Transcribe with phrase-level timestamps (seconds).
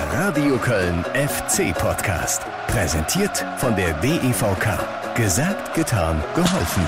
[0.00, 2.40] Der Radio Köln FC Podcast.
[2.68, 5.14] Präsentiert von der DEVK.
[5.14, 6.82] Gesagt, getan, geholfen.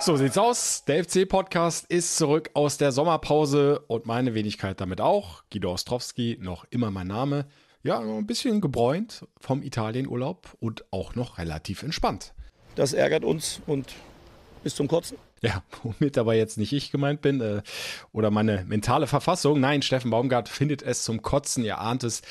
[0.00, 0.84] So sieht's aus.
[0.84, 5.44] Der FC-Podcast ist zurück aus der Sommerpause und meine Wenigkeit damit auch.
[5.50, 7.46] Guido Ostrowski, noch immer mein Name.
[7.82, 12.34] Ja, ein bisschen gebräunt vom Italienurlaub und auch noch relativ entspannt.
[12.74, 13.94] Das ärgert uns und
[14.62, 15.16] bis zum Kotzen.
[15.42, 17.62] Ja, womit aber jetzt nicht ich gemeint bin äh,
[18.12, 19.60] oder meine mentale Verfassung.
[19.60, 21.64] Nein, Steffen Baumgart findet es zum Kotzen.
[21.64, 22.22] Ihr ahnt es,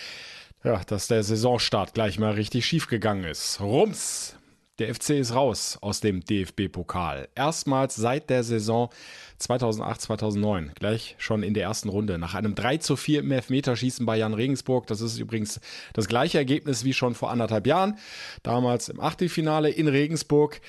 [0.63, 3.59] ja, dass der Saisonstart gleich mal richtig schief gegangen ist.
[3.59, 4.35] Rums!
[4.79, 7.27] Der FC ist raus aus dem DFB-Pokal.
[7.35, 8.89] Erstmals seit der Saison
[9.37, 10.71] 2008, 2009.
[10.75, 12.17] Gleich schon in der ersten Runde.
[12.17, 14.87] Nach einem 3 zu 4 im Elfmeterschießen bei Jan Regensburg.
[14.87, 15.59] Das ist übrigens
[15.93, 17.97] das gleiche Ergebnis wie schon vor anderthalb Jahren.
[18.41, 20.61] Damals im Achtelfinale in Regensburg.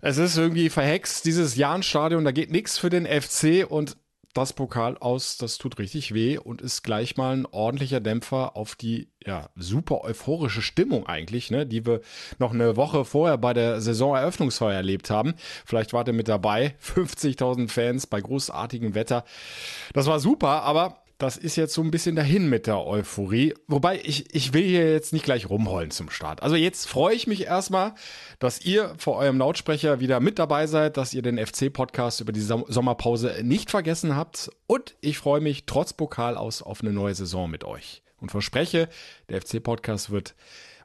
[0.00, 2.24] Es ist irgendwie verhext, dieses Jahn-Stadion.
[2.24, 3.98] Da geht nichts für den FC und
[4.34, 8.74] das Pokal aus, das tut richtig weh und ist gleich mal ein ordentlicher Dämpfer auf
[8.74, 12.00] die ja, super euphorische Stimmung eigentlich, ne, die wir
[12.38, 15.34] noch eine Woche vorher bei der Saisoneröffnungsfeier erlebt haben.
[15.64, 19.24] Vielleicht wart ihr mit dabei, 50.000 Fans bei großartigem Wetter.
[19.92, 23.54] Das war super, aber das ist jetzt so ein bisschen dahin mit der Euphorie.
[23.68, 26.42] Wobei ich, ich will hier jetzt nicht gleich rumheulen zum Start.
[26.42, 27.94] Also jetzt freue ich mich erstmal,
[28.38, 32.40] dass ihr vor eurem Lautsprecher wieder mit dabei seid, dass ihr den FC-Podcast über die
[32.40, 34.50] Sommerpause nicht vergessen habt.
[34.66, 38.02] Und ich freue mich trotz Pokal aus auf eine neue Saison mit euch.
[38.20, 38.88] Und verspreche,
[39.28, 40.34] der FC-Podcast wird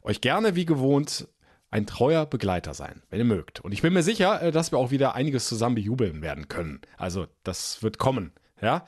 [0.04, 1.28] euch gerne wie gewohnt
[1.70, 3.60] ein treuer Begleiter sein, wenn ihr mögt.
[3.60, 6.82] Und ich bin mir sicher, äh, dass wir auch wieder einiges zusammen bejubeln werden können.
[6.98, 8.32] Also das wird kommen.
[8.62, 8.86] Ja,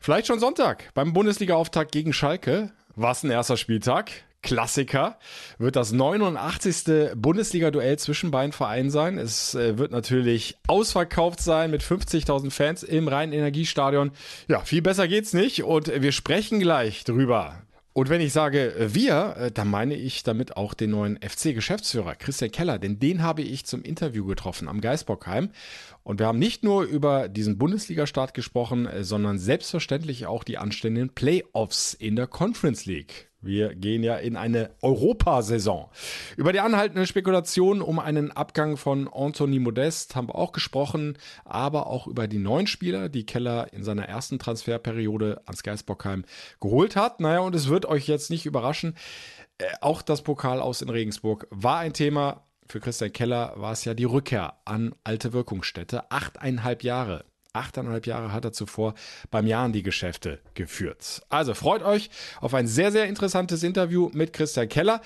[0.00, 2.72] vielleicht schon Sonntag beim Bundesliga-Auftakt gegen Schalke.
[2.96, 4.10] Was ein erster Spieltag.
[4.42, 5.18] Klassiker.
[5.58, 7.14] Wird das 89.
[7.16, 9.18] Bundesliga-Duell zwischen beiden Vereinen sein.
[9.18, 14.12] Es äh, wird natürlich ausverkauft sein mit 50.000 Fans im Rhein-Energiestadion.
[14.46, 17.62] Ja, viel besser geht's nicht und wir sprechen gleich drüber.
[17.94, 22.50] Und wenn ich sage wir, äh, dann meine ich damit auch den neuen FC-Geschäftsführer Christian
[22.50, 25.50] Keller, denn den habe ich zum Interview getroffen am Geisbockheim.
[26.02, 31.10] Und wir haben nicht nur über diesen Bundesliga-Start gesprochen, äh, sondern selbstverständlich auch die anstehenden
[31.10, 33.30] Playoffs in der Conference League.
[33.44, 35.86] Wir gehen ja in eine Europasaison.
[36.36, 41.86] Über die anhaltende Spekulation um einen Abgang von Anthony Modest haben wir auch gesprochen, aber
[41.86, 46.24] auch über die neuen Spieler, die Keller in seiner ersten Transferperiode ans Geisbockheim
[46.60, 47.20] geholt hat.
[47.20, 48.96] Naja, und es wird euch jetzt nicht überraschen,
[49.58, 53.84] äh, auch das Pokal aus in Regensburg war ein Thema für Christian Keller war es
[53.84, 56.10] ja die Rückkehr an alte Wirkungsstätte.
[56.10, 57.24] Achteinhalb Jahre.
[57.54, 58.94] Achteinhalb Jahre hat er zuvor
[59.30, 61.22] beim Jahren die Geschäfte geführt.
[61.28, 62.10] Also freut euch
[62.40, 65.00] auf ein sehr, sehr interessantes Interview mit Christian Keller.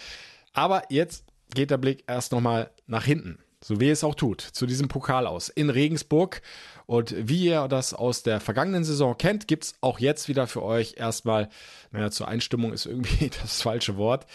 [0.55, 3.39] Aber jetzt geht der Blick erst nochmal nach hinten.
[3.63, 6.43] So wie es auch tut, zu diesem Pokal aus in Regensburg.
[6.87, 10.63] Und wie ihr das aus der vergangenen Saison kennt, gibt es auch jetzt wieder für
[10.63, 11.49] euch erstmal,
[11.91, 14.27] naja, zur Einstimmung ist irgendwie das falsche Wort,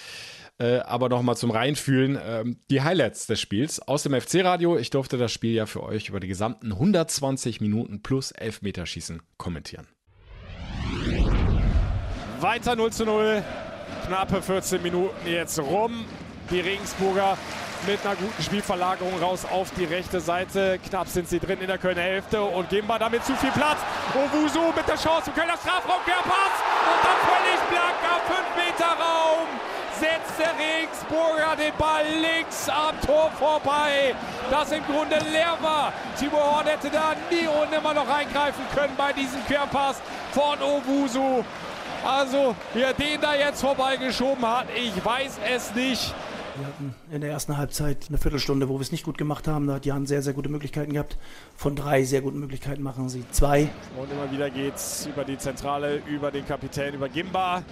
[0.60, 4.78] äh, aber nochmal zum Reinfühlen, äh, die Highlights des Spiels aus dem FC-Radio.
[4.78, 9.88] Ich durfte das Spiel ja für euch über die gesamten 120 Minuten plus Elfmeterschießen kommentieren.
[12.40, 13.44] Weiter 0 zu 0.
[14.06, 16.06] Knappe 14 Minuten jetzt rum.
[16.52, 17.38] Die Regensburger
[17.88, 20.80] mit einer guten Spielverlagerung raus auf die rechte Seite.
[20.88, 23.80] Knapp sind sie drin in der Kölner Hälfte und geben wir damit zu viel Platz.
[24.14, 28.92] Owusu mit der Chance im Kölner Strafraum, Querpass und dann völlig blank am 5 Meter
[28.92, 34.16] Raum setzt der Regensburger den Ball links am Tor vorbei,
[34.50, 35.94] das im Grunde leer war.
[36.18, 41.44] Timo Horn hätte da nie und nimmer noch eingreifen können bei diesem Querpass von Owusu.
[42.06, 46.14] Also, wer den da jetzt vorbeigeschoben hat, ich weiß es nicht.
[46.56, 49.66] Wir hatten in der ersten Halbzeit eine Viertelstunde, wo wir es nicht gut gemacht haben.
[49.66, 51.18] Da hat Jan sehr, sehr gute Möglichkeiten gehabt.
[51.56, 53.70] Von drei sehr guten Möglichkeiten machen sie zwei.
[53.98, 57.64] Und immer wieder geht es über die Zentrale, über den Kapitän, über Gimba.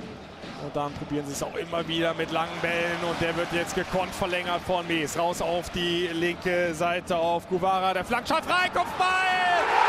[0.64, 2.98] Und dann probieren sie es auch immer wieder mit langen Bällen.
[3.10, 5.18] Und der wird jetzt gekonnt verlängert von Mees.
[5.18, 7.94] Raus auf die linke Seite auf Guevara.
[7.94, 9.08] Der Flankschall frei, Kopfball!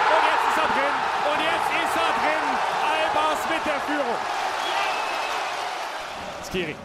[0.09, 0.95] Und jetzt ist er drin.
[1.31, 2.45] Und jetzt ist er drin.
[2.93, 4.19] Albers mit der Führung.
[6.49, 6.77] Skiri.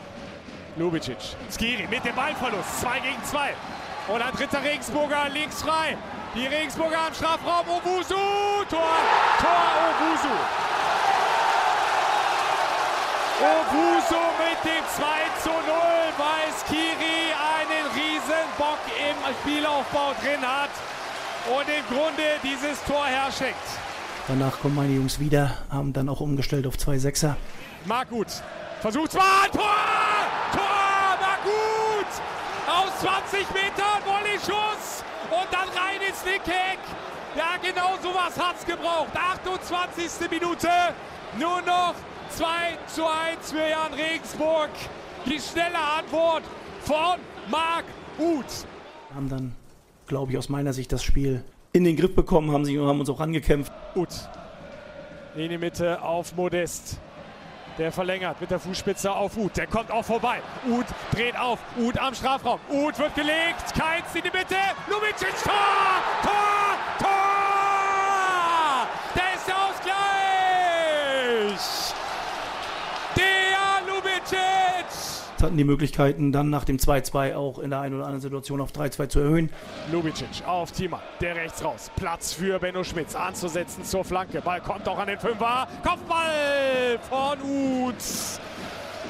[0.76, 1.36] Lubicic.
[1.50, 2.82] Skiri mit dem Ballverlust.
[2.82, 3.54] 2 gegen 2.
[4.10, 5.98] Und ein dritter Regensburger links frei.
[6.36, 7.68] Die Regensburger am Strafraum.
[7.68, 8.16] Obusu.
[8.70, 9.00] Tor.
[9.40, 10.67] Tor Obusu.
[13.40, 15.04] Obuso mit dem 2
[15.44, 15.58] zu 0,
[16.18, 20.72] weil Skiri einen riesen Bock im Spielaufbau drin hat
[21.46, 23.62] und im Grunde dieses Tor herschenkt.
[24.28, 27.38] Danach kommen meine Jungs wieder, haben dann auch umgestellt auf zwei Sechser.
[27.86, 28.28] Marc gut,
[28.82, 29.70] versucht zwar, Tor!
[30.52, 32.12] Tor, Marc gut!
[32.68, 36.80] Aus 20 Metern, Volley-Schuss und dann rein ins Nickeck.
[37.36, 39.16] Ja, genau sowas hat's gebraucht.
[39.16, 40.28] 28.
[40.32, 40.70] Minute,
[41.38, 41.94] nur noch
[42.30, 42.46] 2
[42.88, 44.70] zu 1 für Jan Regensburg.
[45.26, 46.44] Die schnelle Antwort
[46.82, 47.20] von
[47.50, 47.86] Marc
[48.20, 48.66] Uth.
[49.14, 49.56] Haben dann,
[50.08, 51.44] glaube ich, aus meiner Sicht das Spiel
[51.74, 53.72] in den Griff bekommen, haben, sich, haben uns auch angekämpft.
[53.96, 54.30] Uth
[55.38, 57.00] in die Mitte auf Modest.
[57.78, 59.56] Der verlängert mit der Fußspitze auf Uth.
[59.56, 60.42] Der kommt auch vorbei.
[60.68, 61.60] Uth dreht auf.
[61.78, 62.60] Uth am Strafraum.
[62.70, 63.76] Uth wird gelegt.
[63.78, 64.56] Keins in die Mitte.
[64.90, 65.36] Lubicic.
[65.44, 65.54] Tor!
[66.24, 66.78] Tor!
[66.98, 68.88] Tor!
[69.16, 69.94] Der ist der Ausgleich!
[73.16, 73.48] Der
[75.38, 75.44] Lubicic!
[75.44, 78.72] Hatten die Möglichkeiten, dann nach dem 2-2 auch in der einen oder anderen Situation auf
[78.72, 79.50] 3-2 zu erhöhen.
[79.92, 81.92] Lubicic auf Thiemann, der rechts raus.
[81.96, 84.42] Platz für Benno Schmitz anzusetzen zur Flanke.
[84.42, 85.68] Ball kommt auch an den Fünfer.
[85.84, 88.40] Kopfball von Uth.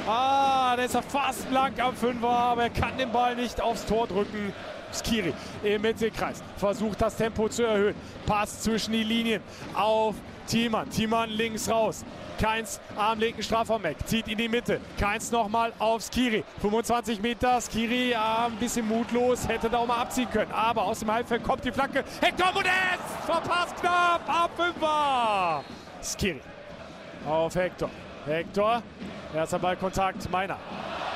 [0.08, 3.86] Ah, der ist ja fast blank am Fünfer, aber er kann den Ball nicht aufs
[3.86, 4.54] Tor drücken.
[4.94, 5.34] Skiri
[5.64, 7.96] im Mittelkreis versucht das Tempo zu erhöhen.
[8.26, 9.42] Pass zwischen die Linien
[9.74, 10.16] auf
[10.48, 10.90] Thiemann.
[10.90, 12.06] Thiemann links raus.
[12.40, 13.98] Keins am linken Strafraum weg.
[14.06, 14.80] Zieht in die Mitte.
[15.00, 16.44] Keins nochmal auf Skiri.
[16.62, 17.60] 25 Meter.
[17.62, 19.48] Skiri ah, ein bisschen mutlos.
[19.48, 20.52] Hätte da auch mal abziehen können.
[20.52, 22.04] Aber aus dem Halbfeld kommt die Flanke.
[22.22, 22.74] Hector Modest!
[23.26, 24.22] Verpasst knapp.
[24.28, 25.64] Ab Fünfer.
[26.02, 26.42] Skiri
[27.28, 27.90] auf Hector.
[28.26, 28.82] Hector.
[29.34, 30.30] Erster Ballkontakt.
[30.32, 30.58] Meiner.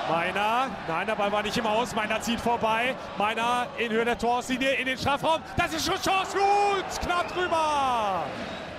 [0.10, 1.96] Meiner, nein, der Ball war nicht im Aus.
[1.96, 2.96] Meiner zieht vorbei.
[3.18, 5.42] Meiner in Höhe der Torslinie in den Strafraum.
[5.56, 6.38] Das ist schon Chance.
[6.38, 8.24] Gut, knapp drüber.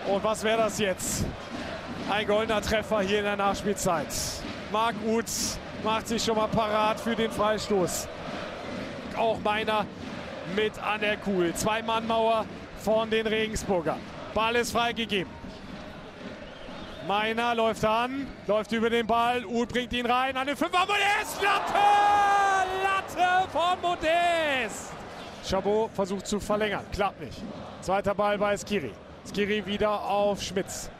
[0.06, 1.24] Und was wäre das jetzt?
[2.10, 4.06] Ein goldener Treffer hier in der Nachspielzeit.
[4.70, 8.08] Marc Uth macht sich schon mal parat für den Freistoß.
[9.16, 9.86] Auch meiner
[10.56, 11.54] mit an der Kuhl.
[11.54, 12.44] Zwei-Mann-Mauer
[12.78, 13.96] von den Regensburger.
[14.34, 15.32] Ball ist freigegeben.
[17.06, 19.44] Meiner läuft an, läuft über den Ball.
[19.44, 20.80] Uth bringt ihn rein an den Fünfer.
[20.80, 21.42] Modest!
[21.42, 21.72] Latte!
[22.82, 24.92] Latte von Modest!
[25.48, 26.84] Chabot versucht zu verlängern.
[26.92, 27.42] Klappt nicht.
[27.80, 28.92] Zweiter Ball bei Skiri.
[29.26, 30.90] Skiri wieder auf Schmitz.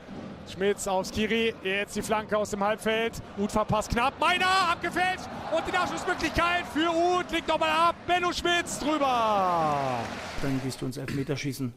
[0.51, 1.55] Schmitz auf Skiri.
[1.63, 3.15] Jetzt die Flanke aus dem Halbfeld.
[3.39, 4.19] Uth verpasst knapp.
[4.19, 5.29] Meiner abgefälscht.
[5.55, 7.31] Und die Nachschussmöglichkeit für Uth.
[7.31, 7.95] Liegt nochmal ab.
[8.07, 9.99] Benno Schmitz drüber.
[10.43, 11.73] Dann gehst du ins Elfmeterschießen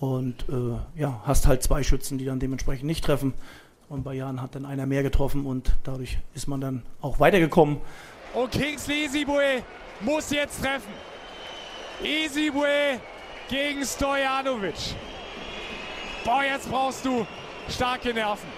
[0.00, 3.34] und äh, ja, hast halt zwei Schützen, die dann dementsprechend nicht treffen.
[3.88, 7.78] Und bei Jan hat dann einer mehr getroffen und dadurch ist man dann auch weitergekommen.
[8.34, 9.62] Und Kingsley Isibue
[10.00, 10.92] muss jetzt treffen.
[12.02, 13.00] Isibue
[13.48, 14.94] gegen Stojanovic.
[16.24, 17.26] Boah, jetzt brauchst du
[17.70, 18.48] starke Nerven.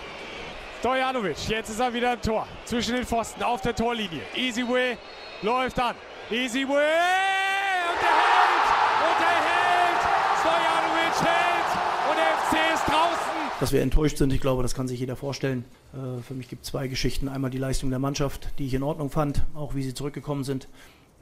[0.81, 2.47] Stojanovic, jetzt ist er wieder im Tor.
[2.65, 4.23] Zwischen den Pfosten auf der Torlinie.
[4.35, 4.97] Isibue
[5.43, 5.95] läuft an.
[6.31, 8.67] Isibue und er hält!
[9.07, 10.03] Und er hält!
[10.41, 11.71] Stojanovic hält!
[12.11, 13.61] Und der FC ist draußen!
[13.61, 15.65] Dass wir enttäuscht sind, ich glaube, das kann sich jeder vorstellen.
[15.93, 17.29] Äh, für mich gibt es zwei Geschichten.
[17.29, 20.69] Einmal die Leistung der Mannschaft, die ich in Ordnung fand, auch wie sie zurückgekommen sind.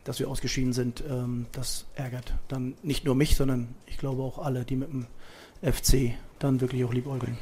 [0.05, 4.39] Dass wir ausgeschieden sind, ähm, das ärgert dann nicht nur mich, sondern ich glaube auch
[4.39, 5.07] alle, die mit dem
[5.61, 7.37] FC dann wirklich auch liebäugeln.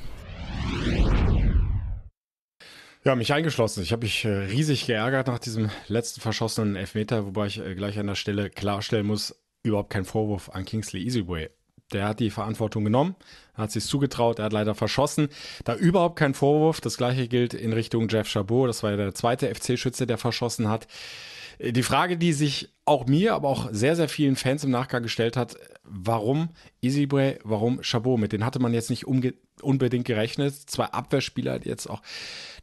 [3.04, 3.82] Ja, mich eingeschlossen.
[3.82, 7.98] Ich habe mich äh, riesig geärgert nach diesem letzten verschossenen Elfmeter, wobei ich äh, gleich
[7.98, 11.48] an der Stelle klarstellen muss, überhaupt kein Vorwurf an Kingsley Easyway.
[11.92, 13.16] Der hat die Verantwortung genommen,
[13.54, 15.28] hat sich zugetraut, er hat leider verschossen.
[15.64, 16.82] Da überhaupt kein Vorwurf.
[16.82, 18.68] Das gleiche gilt in Richtung Jeff Chabot.
[18.68, 20.86] Das war ja der zweite FC-Schütze, der verschossen hat.
[21.58, 25.02] Äh, die Frage, die sich auch mir, aber auch sehr, sehr vielen Fans im Nachgang
[25.02, 26.50] gestellt hat, warum
[26.82, 28.18] Easyway, warum Chabot?
[28.18, 30.54] Mit denen hatte man jetzt nicht unbedingt gerechnet.
[30.54, 32.02] Zwei Abwehrspieler, die jetzt auch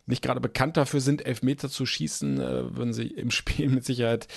[0.08, 4.28] nicht gerade bekannt dafür sind, Elfmeter zu schießen, äh, würden sie im Spiel mit Sicherheit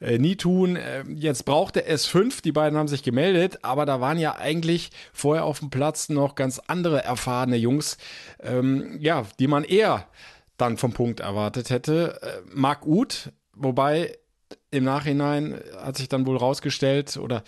[0.00, 0.76] äh, nie tun.
[0.76, 4.90] Äh, jetzt braucht er S5, die beiden haben sich gemeldet, aber da waren ja eigentlich
[5.12, 7.98] vorher auf dem Platz noch ganz andere erfahrene Jungs,
[8.40, 10.06] ähm, ja, die man eher
[10.56, 12.20] dann vom Punkt erwartet hätte.
[12.22, 14.16] Äh, Marc Uth, wobei
[14.70, 17.42] im Nachhinein hat sich dann wohl rausgestellt oder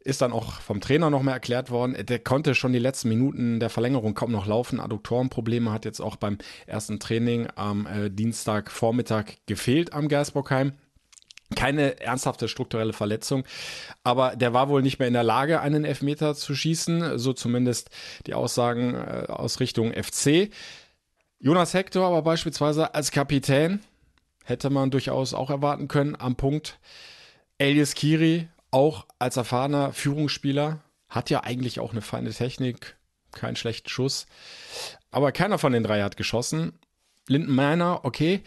[0.00, 3.58] ist dann auch vom Trainer noch mal erklärt worden, der konnte schon die letzten Minuten
[3.60, 4.80] der Verlängerung kaum noch laufen.
[4.80, 10.72] Adduktorenprobleme hat jetzt auch beim ersten Training am äh, Dienstagvormittag gefehlt am Gersbockheim.
[11.54, 13.44] Keine ernsthafte strukturelle Verletzung,
[14.02, 17.90] aber der war wohl nicht mehr in der Lage, einen Elfmeter zu schießen, so zumindest
[18.26, 20.50] die Aussagen äh, aus Richtung FC.
[21.38, 23.80] Jonas Hector aber beispielsweise als Kapitän
[24.44, 26.78] hätte man durchaus auch erwarten können am Punkt.
[27.58, 32.96] Elias Kiri, auch als erfahrener Führungsspieler, hat ja eigentlich auch eine feine Technik,
[33.32, 34.26] keinen schlechten Schuss.
[35.10, 36.78] Aber keiner von den drei hat geschossen.
[37.28, 38.42] Linden Miner, okay.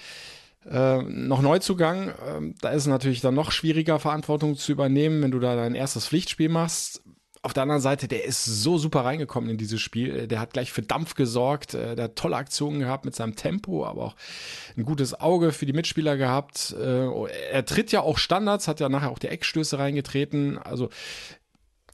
[0.70, 5.32] Äh, noch Neuzugang, äh, da ist es natürlich dann noch schwieriger, Verantwortung zu übernehmen, wenn
[5.32, 7.04] du da dein erstes Pflichtspiel machst.
[7.48, 10.28] Auf der anderen Seite, der ist so super reingekommen in dieses Spiel.
[10.28, 11.76] Der hat gleich für Dampf gesorgt.
[11.76, 14.16] Äh, der hat tolle Aktionen gehabt mit seinem Tempo, aber auch
[14.76, 16.76] ein gutes Auge für die Mitspieler gehabt.
[16.78, 17.08] Äh,
[17.50, 20.58] er tritt ja auch Standards, hat ja nachher auch die Eckstöße reingetreten.
[20.58, 20.90] Also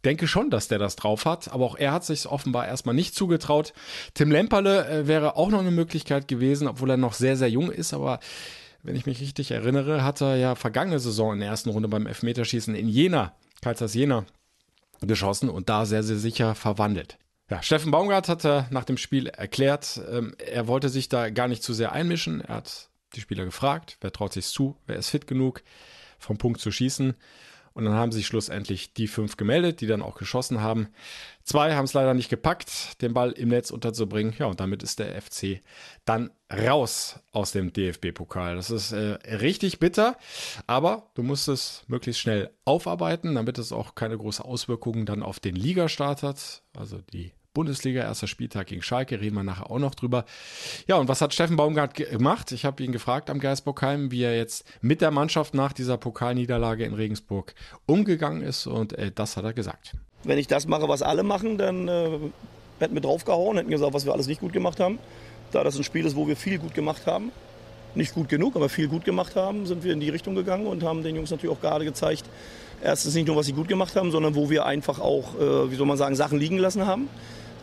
[0.03, 3.13] denke schon, dass der das drauf hat, aber auch er hat sich offenbar erstmal nicht
[3.13, 3.73] zugetraut.
[4.15, 7.69] Tim Lemperle äh, wäre auch noch eine Möglichkeit gewesen, obwohl er noch sehr, sehr jung
[7.69, 8.19] ist, aber
[8.81, 12.07] wenn ich mich richtig erinnere, hat er ja vergangene Saison in der ersten Runde beim
[12.07, 14.25] Elfmeterschießen in Jena, Kaisers Jena,
[15.07, 17.17] geschossen und da sehr, sehr sicher verwandelt.
[17.49, 21.47] Ja, Steffen Baumgart hat er nach dem Spiel erklärt, ähm, er wollte sich da gar
[21.47, 22.41] nicht zu sehr einmischen.
[22.41, 25.61] Er hat die Spieler gefragt, wer traut sich zu, wer ist fit genug,
[26.17, 27.15] vom Punkt zu schießen.
[27.73, 30.89] Und dann haben sich schlussendlich die fünf gemeldet, die dann auch geschossen haben.
[31.43, 34.35] Zwei haben es leider nicht gepackt, den Ball im Netz unterzubringen.
[34.37, 35.61] Ja, und damit ist der FC
[36.05, 38.55] dann raus aus dem DFB-Pokal.
[38.55, 40.17] Das ist äh, richtig bitter,
[40.67, 45.39] aber du musst es möglichst schnell aufarbeiten, damit es auch keine große Auswirkungen dann auf
[45.39, 46.61] den Ligastart hat.
[46.77, 50.25] Also die Bundesliga, erster Spieltag gegen Schalke, reden wir nachher auch noch drüber.
[50.87, 52.51] Ja, und was hat Steffen Baumgart gemacht?
[52.51, 56.83] Ich habe ihn gefragt am Geisbockheim, wie er jetzt mit der Mannschaft nach dieser Pokalniederlage
[56.83, 57.53] in Regensburg
[57.85, 59.95] umgegangen ist und äh, das hat er gesagt.
[60.23, 62.09] Wenn ich das mache, was alle machen, dann äh,
[62.79, 64.97] hätten wir draufgehauen, hätten gesagt, was wir alles nicht gut gemacht haben.
[65.51, 67.31] Da das ein Spiel ist, wo wir viel gut gemacht haben,
[67.93, 70.81] nicht gut genug, aber viel gut gemacht haben, sind wir in die Richtung gegangen und
[70.81, 72.23] haben den Jungs natürlich auch gerade gezeigt,
[72.81, 75.75] erstens nicht nur, was sie gut gemacht haben, sondern wo wir einfach auch, äh, wie
[75.75, 77.09] soll man sagen, Sachen liegen lassen haben.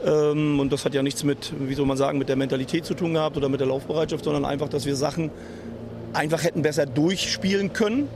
[0.05, 2.95] Ähm, und das hat ja nichts mit, wie soll man sagen, mit der Mentalität zu
[2.95, 5.31] tun gehabt oder mit der Laufbereitschaft, sondern einfach, dass wir Sachen
[6.13, 8.09] einfach hätten besser durchspielen können.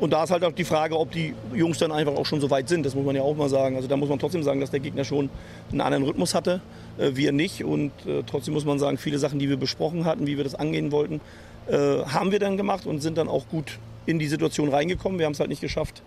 [0.00, 2.50] Und da ist halt auch die Frage, ob die Jungs dann einfach auch schon so
[2.50, 2.84] weit sind.
[2.84, 3.76] Das muss man ja auch mal sagen.
[3.76, 5.30] Also da muss man trotzdem sagen, dass der Gegner schon
[5.70, 6.60] einen anderen Rhythmus hatte,
[6.98, 7.62] äh, wir nicht.
[7.62, 10.56] Und äh, trotzdem muss man sagen, viele Sachen, die wir besprochen hatten, wie wir das
[10.56, 11.20] angehen wollten,
[11.68, 15.20] äh, haben wir dann gemacht und sind dann auch gut in die Situation reingekommen.
[15.20, 16.02] Wir haben es halt nicht geschafft,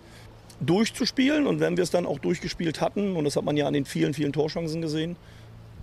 [0.59, 1.47] durchzuspielen.
[1.47, 3.85] Und wenn wir es dann auch durchgespielt hatten, und das hat man ja an den
[3.85, 5.15] vielen, vielen Torchancen gesehen,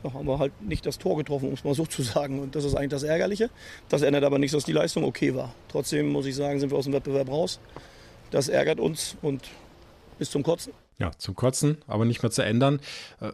[0.02, 2.40] da haben wir halt nicht das Tor getroffen, um es mal so zu sagen.
[2.40, 3.50] Und das ist eigentlich das Ärgerliche.
[3.88, 5.54] Das ändert aber nichts, dass die Leistung okay war.
[5.68, 7.60] Trotzdem muss ich sagen, sind wir aus dem Wettbewerb raus.
[8.30, 9.42] Das ärgert uns und
[10.18, 10.72] bis zum Kotzen.
[11.02, 12.78] Ja, zum Kotzen, aber nicht mehr zu ändern.
[13.20, 13.32] Äh,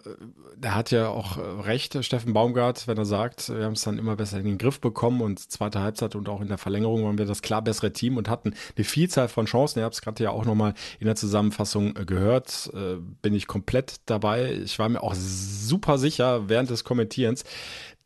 [0.62, 3.98] er hat ja auch äh, recht, Steffen Baumgart, wenn er sagt, wir haben es dann
[3.98, 7.18] immer besser in den Griff bekommen und zweite Halbzeit und auch in der Verlängerung waren
[7.18, 9.80] wir das klar bessere Team und hatten eine Vielzahl von Chancen.
[9.80, 12.70] Ihr habt es gerade ja auch nochmal in der Zusammenfassung äh, gehört.
[13.20, 14.52] Bin ich komplett dabei.
[14.64, 17.44] Ich war mir auch super sicher während des Kommentierens,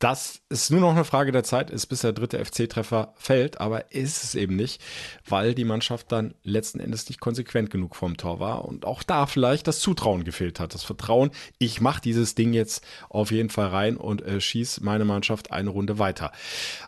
[0.03, 3.93] dass es nur noch eine Frage der Zeit ist, bis der dritte FC-Treffer fällt, aber
[3.93, 4.83] ist es eben nicht,
[5.29, 9.27] weil die Mannschaft dann letzten Endes nicht konsequent genug vom Tor war und auch da
[9.27, 10.75] vielleicht das Zutrauen gefehlt hat.
[10.75, 15.05] Das Vertrauen, ich mache dieses Ding jetzt auf jeden Fall rein und äh, schieß meine
[15.05, 16.33] Mannschaft eine Runde weiter.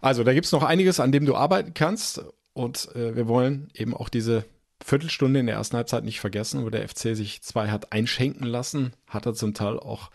[0.00, 2.20] Also da gibt es noch einiges, an dem du arbeiten kannst
[2.52, 4.44] und äh, wir wollen eben auch diese
[4.84, 8.92] Viertelstunde in der ersten Halbzeit nicht vergessen, wo der FC sich zwei hat einschenken lassen,
[9.06, 10.10] hat er zum Teil auch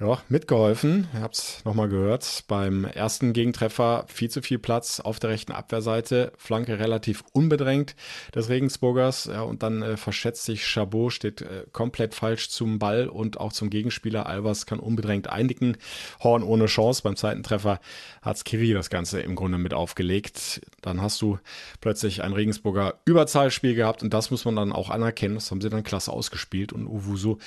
[0.00, 1.08] ja, mitgeholfen.
[1.12, 2.44] Ihr habt es nochmal gehört.
[2.46, 6.32] Beim ersten Gegentreffer viel zu viel Platz auf der rechten Abwehrseite.
[6.36, 7.96] Flanke relativ unbedrängt
[8.32, 9.24] des Regensburgers.
[9.24, 13.52] Ja, und dann äh, verschätzt sich Chabot, steht äh, komplett falsch zum Ball und auch
[13.52, 14.26] zum Gegenspieler.
[14.26, 15.76] Albers kann unbedrängt eindicken.
[16.22, 17.02] Horn ohne Chance.
[17.02, 17.80] Beim zweiten Treffer
[18.22, 20.60] hat Skiri das Ganze im Grunde mit aufgelegt.
[20.80, 21.38] Dann hast du
[21.80, 25.34] plötzlich ein Regensburger Überzahlspiel gehabt und das muss man dann auch anerkennen.
[25.34, 27.38] Das haben sie dann klasse ausgespielt und Uwusu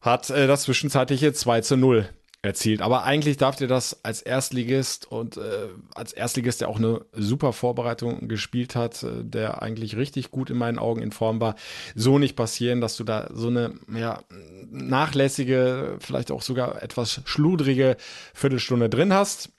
[0.00, 2.08] hat äh, das zwischenzeitliche 2 zu 0
[2.42, 2.80] erzielt.
[2.80, 7.52] Aber eigentlich darf dir das als Erstligist und äh, als Erstligist, der auch eine super
[7.52, 11.54] Vorbereitung gespielt hat, äh, der eigentlich richtig gut in meinen Augen in Form war,
[11.94, 14.22] so nicht passieren, dass du da so eine ja,
[14.70, 17.96] nachlässige, vielleicht auch sogar etwas schludrige
[18.32, 19.50] Viertelstunde drin hast.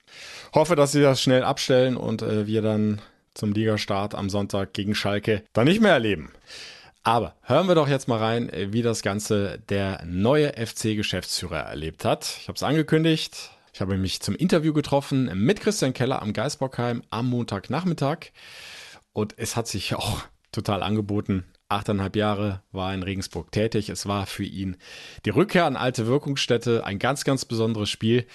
[0.54, 3.00] Hoffe, dass sie das schnell abstellen und äh, wir dann
[3.34, 6.32] zum Ligastart am Sonntag gegen Schalke dann nicht mehr erleben.
[7.04, 12.06] Aber hören wir doch jetzt mal rein, äh, wie das Ganze der neue FC-Geschäftsführer erlebt
[12.06, 12.38] hat.
[12.40, 13.52] Ich habe es angekündigt.
[13.74, 18.32] Ich habe mich zum Interview getroffen mit Christian Keller am Geisbockheim am Montagnachmittag.
[19.14, 21.46] Und es hat sich auch total angeboten.
[21.70, 23.90] Achteinhalb Jahre war er in Regensburg tätig.
[23.90, 24.76] Es war für ihn
[25.26, 28.28] die Rückkehr an alte Wirkungsstätte ein ganz, ganz besonderes Spiel.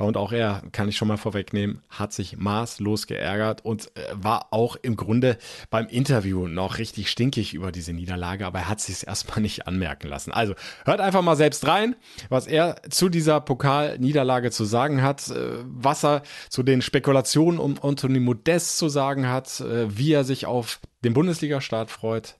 [0.00, 4.48] Und auch er, kann ich schon mal vorwegnehmen, hat sich maßlos geärgert und äh, war
[4.52, 5.36] auch im Grunde
[5.68, 9.66] beim Interview noch richtig stinkig über diese Niederlage, aber er hat sich es erstmal nicht
[9.66, 10.32] anmerken lassen.
[10.32, 10.54] Also
[10.84, 11.96] hört einfach mal selbst rein,
[12.28, 17.76] was er zu dieser Pokalniederlage zu sagen hat, äh, was er zu den Spekulationen um
[17.82, 22.36] Anthony Modest zu sagen hat, äh, wie er sich auf den Bundesliga-Start freut,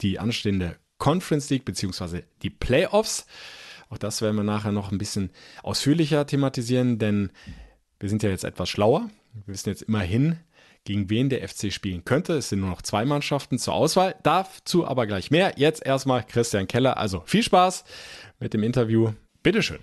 [0.00, 3.26] die anstehende Conference League beziehungsweise die Playoffs.
[3.88, 5.30] Auch das werden wir nachher noch ein bisschen
[5.62, 7.30] ausführlicher thematisieren, denn
[8.00, 9.08] wir sind ja jetzt etwas schlauer.
[9.32, 10.38] Wir wissen jetzt immerhin,
[10.84, 12.34] gegen wen der FC spielen könnte.
[12.34, 14.14] Es sind nur noch zwei Mannschaften zur Auswahl.
[14.22, 15.54] Dazu aber gleich mehr.
[15.56, 16.98] Jetzt erstmal Christian Keller.
[16.98, 17.84] Also viel Spaß
[18.38, 19.12] mit dem Interview.
[19.42, 19.78] Bitteschön.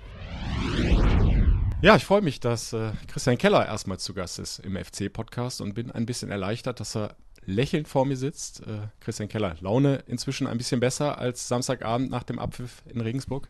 [1.81, 5.73] Ja, ich freue mich, dass äh, Christian Keller erstmal zu Gast ist im FC-Podcast und
[5.73, 7.15] bin ein bisschen erleichtert, dass er
[7.45, 8.61] lächelnd vor mir sitzt.
[8.61, 13.49] Äh, Christian Keller, Laune inzwischen ein bisschen besser als Samstagabend nach dem Abpfiff in Regensburg?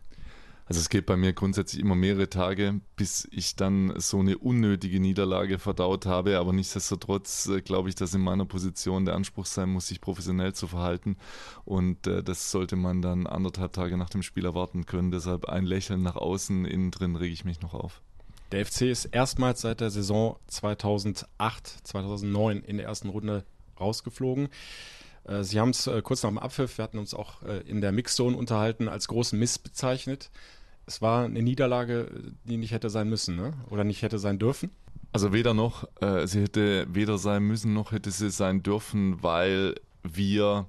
[0.72, 5.00] Also es geht bei mir grundsätzlich immer mehrere Tage, bis ich dann so eine unnötige
[5.00, 6.38] Niederlage verdaut habe.
[6.38, 10.54] Aber nichtsdestotrotz äh, glaube ich, dass in meiner Position der Anspruch sein muss, sich professionell
[10.54, 11.18] zu verhalten.
[11.66, 15.10] Und äh, das sollte man dann anderthalb Tage nach dem Spiel erwarten können.
[15.10, 18.00] Deshalb ein Lächeln nach außen, innen drin rege ich mich noch auf.
[18.50, 23.44] Der FC ist erstmals seit der Saison 2008, 2009 in der ersten Runde
[23.78, 24.48] rausgeflogen.
[25.24, 27.82] Äh, Sie haben es äh, kurz nach dem Abpfiff, wir hatten uns auch äh, in
[27.82, 30.30] der Mixzone unterhalten, als großen Miss bezeichnet.
[30.86, 32.10] Es war eine Niederlage,
[32.44, 33.54] die nicht hätte sein müssen, ne?
[33.70, 34.70] oder nicht hätte sein dürfen.
[35.12, 39.74] Also weder noch, äh, sie hätte weder sein müssen, noch hätte sie sein dürfen, weil
[40.02, 40.66] wir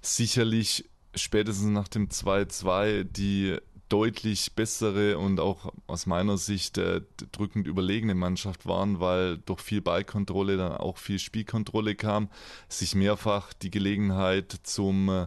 [0.00, 3.58] sicherlich spätestens nach dem 2-2 die
[3.88, 9.82] deutlich bessere und auch aus meiner Sicht äh, drückend überlegene Mannschaft waren, weil durch viel
[9.82, 12.28] Ballkontrolle dann auch viel Spielkontrolle kam,
[12.68, 15.26] sich mehrfach die Gelegenheit zum äh,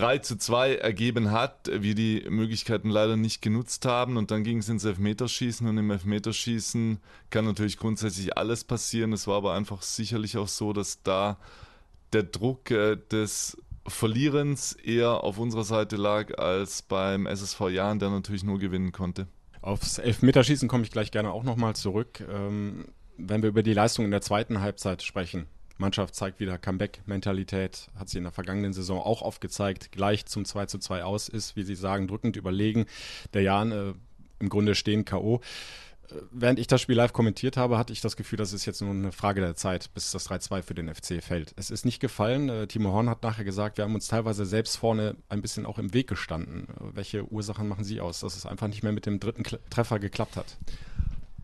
[0.00, 4.58] 3 zu 2 ergeben hat, wir die Möglichkeiten leider nicht genutzt haben und dann ging
[4.58, 9.12] es ins Elfmeterschießen und im Elfmeterschießen kann natürlich grundsätzlich alles passieren.
[9.12, 11.36] Es war aber einfach sicherlich auch so, dass da
[12.14, 18.08] der Druck äh, des Verlierens eher auf unserer Seite lag als beim SSV Jahren, der
[18.08, 19.26] natürlich nur gewinnen konnte.
[19.60, 22.24] Aufs Elfmeterschießen komme ich gleich gerne auch nochmal zurück.
[22.26, 22.86] Ähm,
[23.18, 25.46] wenn wir über die Leistung in der zweiten Halbzeit sprechen.
[25.80, 30.66] Mannschaft zeigt wieder Comeback-Mentalität, hat sie in der vergangenen Saison auch aufgezeigt, gleich zum 2
[30.66, 32.86] zu 2 aus, ist, wie Sie sagen, drückend überlegen.
[33.34, 33.94] Der Jan äh,
[34.38, 35.40] im Grunde stehen K.O
[36.30, 38.90] während ich das Spiel live kommentiert habe, hatte ich das Gefühl, das ist jetzt nur
[38.90, 41.54] eine Frage der Zeit, bis das 3-2 für den FC fällt.
[41.56, 42.48] Es ist nicht gefallen.
[42.48, 45.78] Äh, Timo Horn hat nachher gesagt, wir haben uns teilweise selbst vorne ein bisschen auch
[45.78, 46.68] im Weg gestanden.
[46.68, 49.98] Äh, welche Ursachen machen Sie aus, dass es einfach nicht mehr mit dem dritten Treffer
[49.98, 50.56] geklappt hat?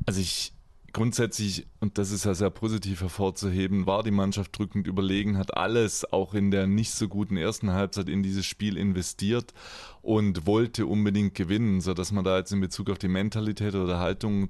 [0.06, 0.52] Also ich
[0.96, 6.10] grundsätzlich, und das ist ja sehr positiv hervorzuheben, war die Mannschaft drückend überlegen, hat alles
[6.10, 9.52] auch in der nicht so guten ersten Halbzeit in dieses Spiel investiert
[10.00, 14.48] und wollte unbedingt gewinnen, sodass man da jetzt in Bezug auf die Mentalität oder Haltung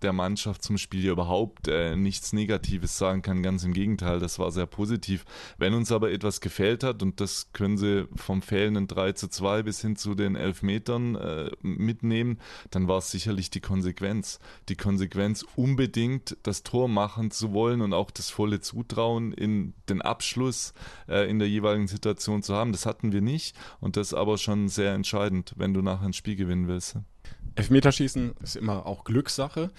[0.00, 3.42] der Mannschaft zum Spiel überhaupt äh, nichts Negatives sagen kann.
[3.42, 5.26] Ganz im Gegenteil, das war sehr positiv.
[5.58, 9.64] Wenn uns aber etwas gefällt hat, und das können Sie vom fehlenden 3 zu 2
[9.64, 12.38] bis hin zu den Elfmetern äh, mitnehmen,
[12.70, 14.38] dann war es sicherlich die Konsequenz.
[14.68, 20.02] Die Konsequenz, unbedingt das Tor machen zu wollen und auch das volle Zutrauen in den
[20.02, 20.74] Abschluss
[21.08, 22.72] äh, in der jeweiligen Situation zu haben.
[22.72, 26.36] Das hatten wir nicht und das aber schon sehr entscheidend, wenn du nachher ein Spiel
[26.36, 26.96] gewinnen willst.
[27.54, 29.70] Elfmeterschießen ist immer auch Glückssache.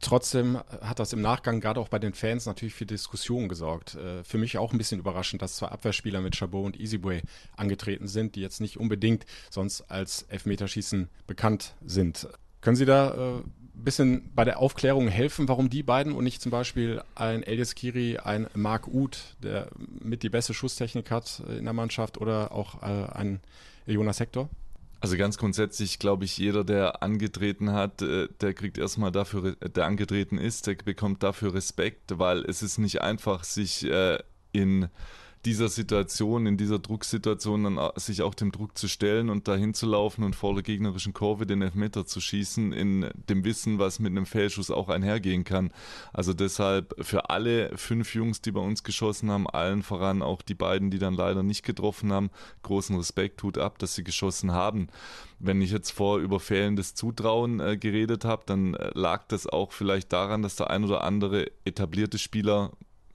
[0.00, 3.96] Trotzdem hat das im Nachgang gerade auch bei den Fans natürlich für Diskussionen gesorgt.
[3.96, 7.20] Äh, für mich auch ein bisschen überraschend, dass zwei Abwehrspieler mit Chabot und Easyway
[7.56, 12.28] angetreten sind, die jetzt nicht unbedingt sonst als Elfmeterschießen bekannt sind.
[12.62, 13.42] Können Sie da äh,
[13.84, 18.18] bisschen bei der Aufklärung helfen, warum die beiden und nicht zum Beispiel ein Elias Kiri,
[18.18, 19.68] ein Mark Uth, der
[20.02, 23.40] mit die beste Schusstechnik hat in der Mannschaft oder auch äh, ein
[23.86, 24.48] Jonas Hector?
[25.00, 29.86] Also ganz grundsätzlich glaube ich, jeder, der angetreten hat, äh, der kriegt erstmal dafür, der
[29.86, 34.18] angetreten ist, der bekommt dafür Respekt, weil es ist nicht einfach, sich äh,
[34.52, 34.88] in
[35.44, 39.86] dieser Situation, in dieser Drucksituation dann sich auch dem Druck zu stellen und dahin zu
[39.86, 44.10] laufen und vor der gegnerischen Kurve den Elfmeter zu schießen, in dem Wissen, was mit
[44.10, 45.72] einem Fehlschuss auch einhergehen kann.
[46.12, 50.54] Also deshalb für alle fünf Jungs, die bei uns geschossen haben, allen voran auch die
[50.54, 52.30] beiden, die dann leider nicht getroffen haben,
[52.62, 54.88] großen Respekt tut ab, dass sie geschossen haben.
[55.38, 59.72] Wenn ich jetzt vor über fehlendes Zutrauen äh, geredet habe, dann äh, lag das auch
[59.72, 62.72] vielleicht daran, dass der ein oder andere etablierte Spieler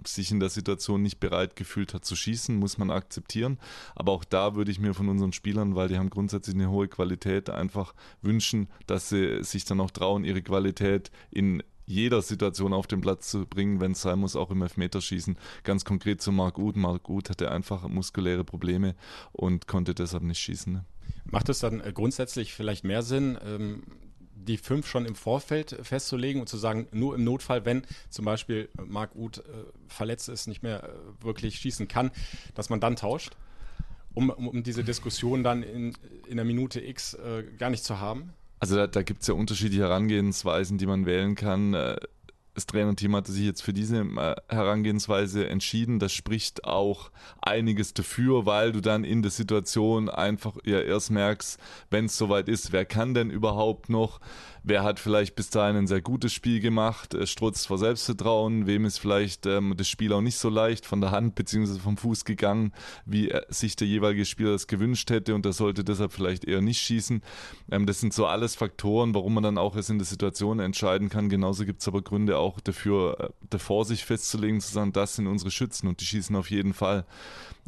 [0.08, 3.60] sich in der Situation nicht bereit gefühlt hat zu schießen, muss man akzeptieren.
[3.96, 6.88] Aber auch da würde ich mir von unseren Spielern, weil die haben grundsätzlich eine hohe
[6.88, 12.88] Qualität, einfach wünschen, dass sie sich dann auch trauen, ihre Qualität in jeder Situation auf
[12.88, 15.38] den Platz zu bringen, wenn es sein muss, auch im Elfmeterschießen.
[15.64, 16.76] Ganz konkret zu Marc Uth.
[16.76, 18.96] Marc Uth hatte einfach muskuläre Probleme
[19.32, 20.74] und konnte deshalb nicht schießen.
[20.74, 20.86] Ne?
[21.26, 23.84] Macht es dann äh, grundsätzlich vielleicht mehr Sinn, ähm,
[24.46, 28.70] die fünf schon im Vorfeld festzulegen und zu sagen, nur im Notfall, wenn zum Beispiel
[28.86, 29.42] Marc Uth äh,
[29.88, 32.12] verletzt ist, nicht mehr äh, wirklich schießen kann,
[32.54, 33.36] dass man dann tauscht,
[34.14, 38.34] um, um diese Diskussion dann in, in der Minute X äh, gar nicht zu haben?
[38.60, 41.74] Also da, da gibt es ja unterschiedliche Herangehensweisen, die man wählen kann.
[42.56, 46.00] Das Trainerteam hatte sich jetzt für diese äh, Herangehensweise entschieden.
[46.00, 51.60] Das spricht auch einiges dafür, weil du dann in der Situation einfach ja erst merkst,
[51.90, 54.22] wenn es soweit ist, wer kann denn überhaupt noch?
[54.68, 58.86] Wer hat vielleicht bis dahin ein sehr gutes Spiel gemacht, äh, strotzt vor Selbstvertrauen, wem
[58.86, 61.80] ist vielleicht ähm, das Spiel auch nicht so leicht von der Hand bzw.
[61.80, 62.74] vom Fuß gegangen,
[63.06, 66.82] wie sich der jeweilige Spieler das gewünscht hätte und er sollte deshalb vielleicht eher nicht
[66.82, 67.22] schießen.
[67.72, 71.10] Ähm, das sind so alles Faktoren, warum man dann auch erst in der Situation entscheiden
[71.10, 71.30] kann.
[71.30, 75.16] Genauso gibt es aber Gründe auch, auch dafür, äh, davor sich festzulegen, zu sagen, das
[75.16, 77.06] sind unsere Schützen und die schießen auf jeden Fall.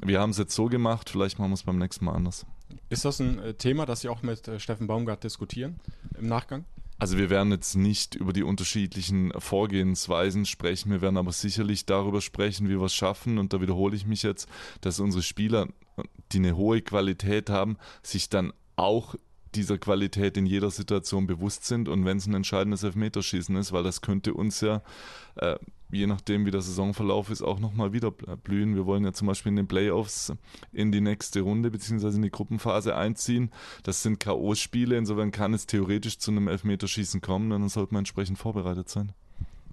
[0.04, 2.46] Wir haben es jetzt so gemacht, vielleicht machen wir es beim nächsten Mal anders.
[2.90, 5.80] Ist das ein äh, Thema, das Sie auch mit äh, Steffen Baumgart diskutieren
[6.18, 6.66] im Nachgang?
[7.00, 12.22] Also wir werden jetzt nicht über die unterschiedlichen Vorgehensweisen sprechen, wir werden aber sicherlich darüber
[12.22, 14.48] sprechen, wie wir es schaffen, und da wiederhole ich mich jetzt,
[14.82, 15.68] dass unsere Spieler,
[16.32, 19.16] die eine hohe Qualität haben, sich dann auch
[19.56, 23.84] dieser Qualität in jeder Situation bewusst sind und wenn es ein entscheidendes Elfmeterschießen ist, weil
[23.84, 24.82] das könnte uns ja,
[25.36, 25.58] äh,
[25.92, 28.76] je nachdem wie der Saisonverlauf ist, auch nochmal wieder blühen.
[28.76, 30.34] Wir wollen ja zum Beispiel in den Playoffs
[30.74, 33.52] in die nächste Runde beziehungsweise in die Gruppenphase einziehen.
[33.84, 38.38] Das sind K.O.-Spiele, insofern kann es theoretisch zu einem Elfmeterschießen kommen, dann sollte man entsprechend
[38.38, 39.14] vorbereitet sein.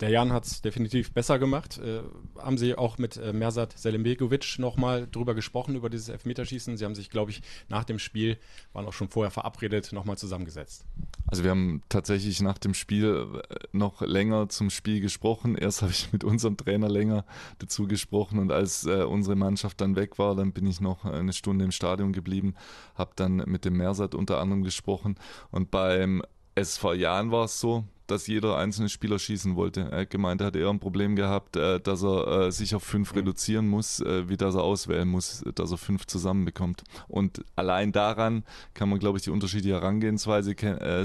[0.00, 1.78] Der Jan hat es definitiv besser gemacht.
[1.78, 2.00] Äh,
[2.38, 6.76] haben Sie auch mit äh, Mersat Selimbegovic nochmal drüber gesprochen, über dieses Elfmeterschießen?
[6.76, 8.38] Sie haben sich, glaube ich, nach dem Spiel,
[8.72, 10.84] waren auch schon vorher verabredet, nochmal zusammengesetzt.
[11.26, 15.56] Also wir haben tatsächlich nach dem Spiel äh, noch länger zum Spiel gesprochen.
[15.56, 17.24] Erst habe ich mit unserem Trainer länger
[17.58, 21.32] dazu gesprochen und als äh, unsere Mannschaft dann weg war, dann bin ich noch eine
[21.32, 22.54] Stunde im Stadion geblieben,
[22.96, 25.16] habe dann mit dem Mersat unter anderem gesprochen
[25.50, 26.22] und beim
[26.56, 29.88] SV Jan war es so, dass jeder einzelne Spieler schießen wollte.
[29.90, 32.82] Er hat gemeint, er hat eher ein Problem gehabt, äh, dass er äh, sich auf
[32.82, 33.18] fünf mhm.
[33.18, 36.84] reduzieren muss, äh, wie dass er auswählen muss, dass er fünf zusammenbekommt.
[37.08, 40.54] Und allein daran kann man, glaube ich, die unterschiedliche Herangehensweise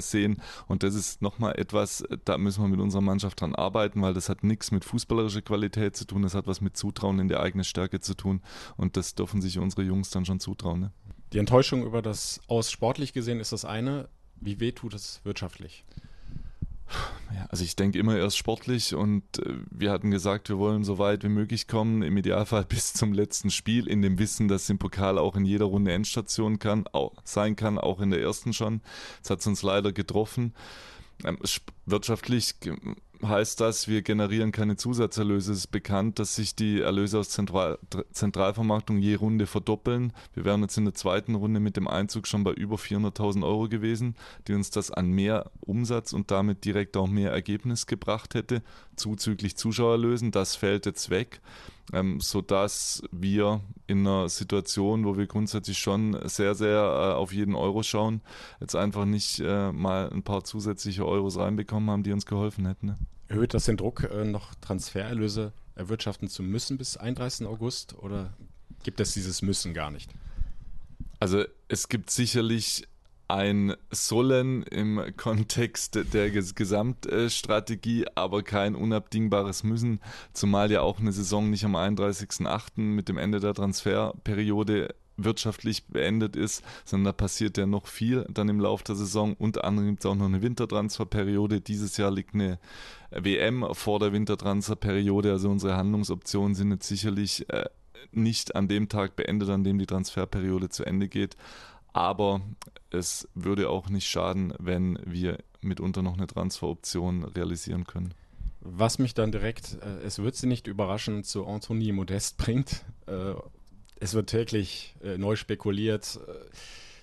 [0.00, 0.40] sehen.
[0.66, 4.28] Und das ist nochmal etwas, da müssen wir mit unserer Mannschaft dran arbeiten, weil das
[4.28, 7.64] hat nichts mit fußballerischer Qualität zu tun, das hat was mit Zutrauen in die eigene
[7.64, 8.42] Stärke zu tun.
[8.76, 10.80] Und das dürfen sich unsere Jungs dann schon zutrauen.
[10.80, 10.92] Ne?
[11.32, 14.08] Die Enttäuschung über das Aus sportlich gesehen ist das eine.
[14.40, 15.84] Wie weh tut es wirtschaftlich?
[17.48, 21.24] Also ich denke immer erst sportlich und äh, wir hatten gesagt, wir wollen so weit
[21.24, 25.18] wie möglich kommen, im Idealfall bis zum letzten Spiel, in dem Wissen, dass im Pokal
[25.18, 28.80] auch in jeder Runde Endstation kann, auch, sein kann, auch in der ersten schon.
[29.22, 30.54] Das hat uns leider getroffen.
[31.24, 31.38] Ähm,
[31.86, 32.54] wirtschaftlich
[33.22, 35.52] heißt das, wir generieren keine Zusatzerlöse.
[35.52, 37.78] Es ist bekannt, dass sich die Erlöse aus Zentral
[38.12, 40.12] Zentralvermarktung je Runde verdoppeln.
[40.34, 43.68] Wir wären jetzt in der zweiten Runde mit dem Einzug schon bei über 400.000 Euro
[43.68, 44.16] gewesen,
[44.48, 48.62] die uns das an mehr Umsatz und damit direkt auch mehr Ergebnis gebracht hätte,
[48.96, 50.30] zuzüglich Zuschauerlösen.
[50.30, 51.40] Das fällt jetzt weg
[51.92, 57.54] ähm, sodass wir in einer Situation, wo wir grundsätzlich schon sehr, sehr äh, auf jeden
[57.54, 58.20] Euro schauen,
[58.60, 62.86] jetzt einfach nicht äh, mal ein paar zusätzliche Euros reinbekommen haben, die uns geholfen hätten.
[62.86, 62.98] Ne?
[63.28, 67.46] Erhöht das den Druck, äh, noch Transfererlöse erwirtschaften zu müssen bis 31.
[67.46, 68.32] August oder
[68.82, 70.10] gibt es dieses Müssen gar nicht?
[71.18, 72.88] Also es gibt sicherlich
[73.30, 80.00] ein Sollen im Kontext der Gesamtstrategie, aber kein unabdingbares Müssen,
[80.32, 82.80] zumal ja auch eine Saison nicht am 31.08.
[82.80, 88.48] mit dem Ende der Transferperiode wirtschaftlich beendet ist, sondern da passiert ja noch viel dann
[88.48, 89.34] im Laufe der Saison.
[89.34, 91.60] Unter anderem gibt es auch noch eine Wintertransferperiode.
[91.60, 92.58] Dieses Jahr liegt eine
[93.10, 95.30] WM vor der Wintertransferperiode.
[95.30, 97.66] Also unsere Handlungsoptionen sind jetzt sicherlich äh,
[98.12, 101.36] nicht an dem Tag beendet, an dem die Transferperiode zu Ende geht.
[101.92, 102.40] Aber
[102.90, 108.14] es würde auch nicht schaden, wenn wir mitunter noch eine Transferoption realisieren können.
[108.60, 112.84] Was mich dann direkt, äh, es wird sie nicht überraschen, zu Anthony Modest bringt.
[113.06, 113.34] Äh,
[114.00, 116.20] es wird täglich äh, neu spekuliert.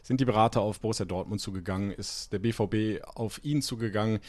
[0.08, 1.92] Sind die Berater auf Borussia Dortmund zugegangen?
[1.92, 4.20] Ist der BVB auf ihn zugegangen?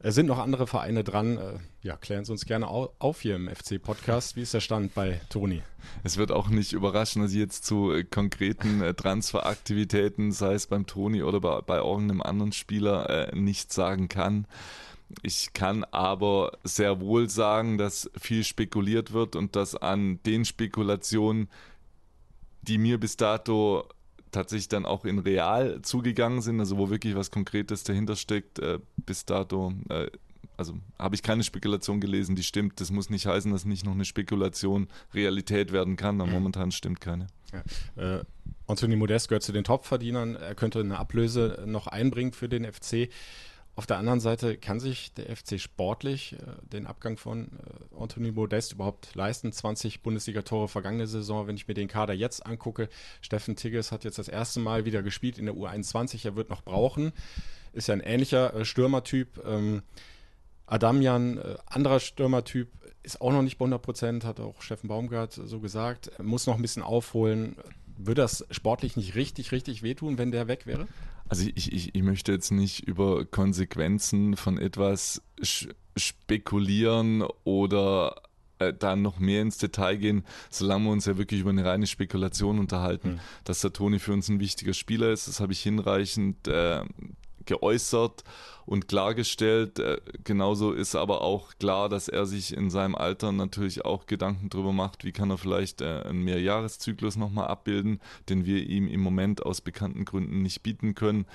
[0.00, 1.38] Äh, sind noch andere Vereine dran?
[1.38, 4.34] Äh, ja, klären Sie uns gerne auf hier im FC-Podcast.
[4.34, 5.62] Wie ist der Stand bei Toni?
[6.02, 10.86] Es wird auch nicht überraschen, dass ich jetzt zu äh, konkreten Transferaktivitäten, sei es beim
[10.86, 14.44] Toni oder bei, bei irgendeinem anderen Spieler, nichts sagen kann.
[15.22, 21.48] Ich kann aber sehr wohl sagen, dass viel spekuliert wird und dass an den Spekulationen,
[22.62, 23.88] die mir bis dato
[24.30, 28.78] tatsächlich dann auch in real zugegangen sind, also wo wirklich was Konkretes dahinter steckt, äh,
[28.96, 30.10] bis dato, äh,
[30.56, 32.80] also habe ich keine Spekulation gelesen, die stimmt.
[32.80, 36.34] Das muss nicht heißen, dass nicht noch eine Spekulation Realität werden kann, aber mhm.
[36.34, 37.28] momentan stimmt keine.
[37.52, 38.18] Ja.
[38.18, 38.24] Äh,
[38.66, 40.34] Anthony Modest gehört zu den Topverdienern.
[40.36, 43.08] Er könnte eine Ablöse noch einbringen für den FC.
[43.78, 46.36] Auf der anderen Seite kann sich der FC sportlich äh,
[46.72, 49.52] den Abgang von äh, Anthony Modest überhaupt leisten.
[49.52, 52.88] 20 Bundesliga-Tore vergangene Saison, wenn ich mir den Kader jetzt angucke.
[53.20, 56.24] Steffen Tigges hat jetzt das erste Mal wieder gespielt in der U21.
[56.24, 57.12] Er wird noch brauchen.
[57.72, 59.46] Ist ja ein ähnlicher äh, Stürmertyp.
[59.46, 59.82] Ähm,
[60.66, 62.72] Adamian, äh, anderer Stürmertyp,
[63.04, 66.10] ist auch noch nicht bei 100 Prozent, hat auch Steffen Baumgart so gesagt.
[66.20, 67.54] Muss noch ein bisschen aufholen.
[67.96, 70.88] Würde das sportlich nicht richtig, richtig wehtun, wenn der weg wäre?
[71.28, 75.22] Also ich, ich, ich möchte jetzt nicht über Konsequenzen von etwas
[75.96, 78.22] spekulieren oder
[78.58, 81.86] äh, da noch mehr ins Detail gehen, solange wir uns ja wirklich über eine reine
[81.86, 83.14] Spekulation unterhalten.
[83.14, 83.20] Mhm.
[83.44, 86.82] Dass der Toni für uns ein wichtiger Spieler ist, das habe ich hinreichend äh,
[87.48, 88.22] geäußert
[88.66, 89.78] und klargestellt.
[89.78, 94.50] Äh, genauso ist aber auch klar, dass er sich in seinem Alter natürlich auch Gedanken
[94.50, 99.00] darüber macht, wie kann er vielleicht äh, einen Mehrjahreszyklus nochmal abbilden, den wir ihm im
[99.00, 101.26] Moment aus bekannten Gründen nicht bieten können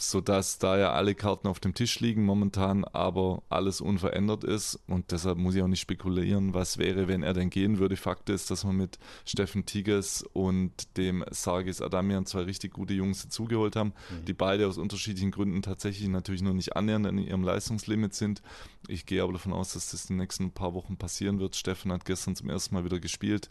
[0.00, 5.12] sodass da ja alle Karten auf dem Tisch liegen momentan, aber alles unverändert ist und
[5.12, 7.96] deshalb muss ich auch nicht spekulieren, was wäre, wenn er denn gehen würde.
[7.96, 13.22] Fakt ist, dass wir mit Steffen Tigges und dem Sargis Adamian zwei richtig gute Jungs
[13.22, 14.24] dazugeholt haben, mhm.
[14.24, 18.42] die beide aus unterschiedlichen Gründen tatsächlich natürlich noch nicht annähernd an ihrem Leistungslimit sind.
[18.88, 21.56] Ich gehe aber davon aus, dass das in den nächsten paar Wochen passieren wird.
[21.56, 23.48] Steffen hat gestern zum ersten Mal wieder gespielt.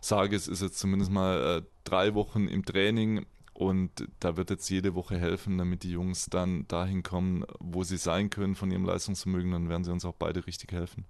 [0.00, 3.24] Sargis ist jetzt zumindest mal äh, drei Wochen im Training
[3.56, 3.90] und
[4.20, 8.28] da wird jetzt jede Woche helfen, damit die Jungs dann dahin kommen, wo sie sein
[8.28, 9.50] können von ihrem Leistungsvermögen.
[9.50, 11.04] Dann werden sie uns auch beide richtig helfen.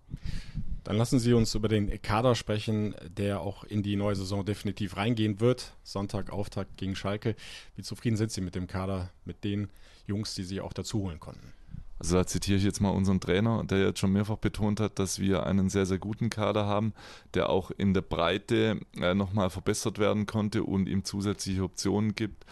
[0.85, 4.97] Dann lassen Sie uns über den Kader sprechen, der auch in die neue Saison definitiv
[4.97, 5.75] reingehen wird.
[5.83, 7.35] Sonntag Auftakt gegen Schalke.
[7.75, 9.69] Wie zufrieden sind Sie mit dem Kader, mit den
[10.07, 11.53] Jungs, die Sie auch dazu holen konnten?
[11.99, 15.19] Also da zitiere ich jetzt mal unseren Trainer, der jetzt schon mehrfach betont hat, dass
[15.19, 16.93] wir einen sehr, sehr guten Kader haben,
[17.35, 22.45] der auch in der Breite äh, nochmal verbessert werden konnte und ihm zusätzliche Optionen gibt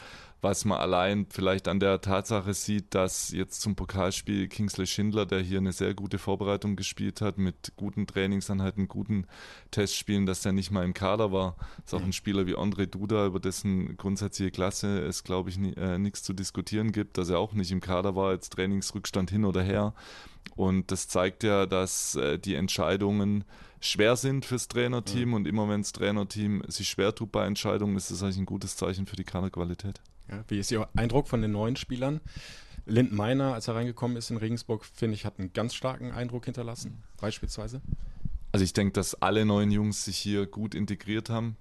[0.44, 5.40] was man allein vielleicht an der Tatsache sieht, dass jetzt zum Pokalspiel Kingsley Schindler, der
[5.40, 9.26] hier eine sehr gute Vorbereitung gespielt hat, mit guten Trainingsanheiten, guten
[9.70, 11.56] Testspielen, dass der nicht mal im Kader war.
[11.78, 15.58] Das ist auch ein Spieler wie André Duda, über dessen grundsätzliche Klasse es, glaube ich,
[15.58, 19.46] äh, nichts zu diskutieren gibt, dass er auch nicht im Kader war, jetzt Trainingsrückstand hin
[19.46, 19.94] oder her.
[20.56, 23.44] Und das zeigt ja, dass äh, die Entscheidungen
[23.80, 25.34] schwer sind fürs Trainerteam mhm.
[25.34, 28.76] und immer wenn das Trainerteam sich schwer tut bei Entscheidungen, ist das eigentlich ein gutes
[28.76, 30.02] Zeichen für die Kaderqualität.
[30.30, 32.20] Ja, wie ist Ihr Eindruck von den neuen Spielern?
[32.86, 36.44] Lind Meiner, als er reingekommen ist in Regensburg, finde ich, hat einen ganz starken Eindruck
[36.44, 37.80] hinterlassen, beispielsweise.
[38.52, 41.56] Also ich denke, dass alle neuen Jungs sich hier gut integriert haben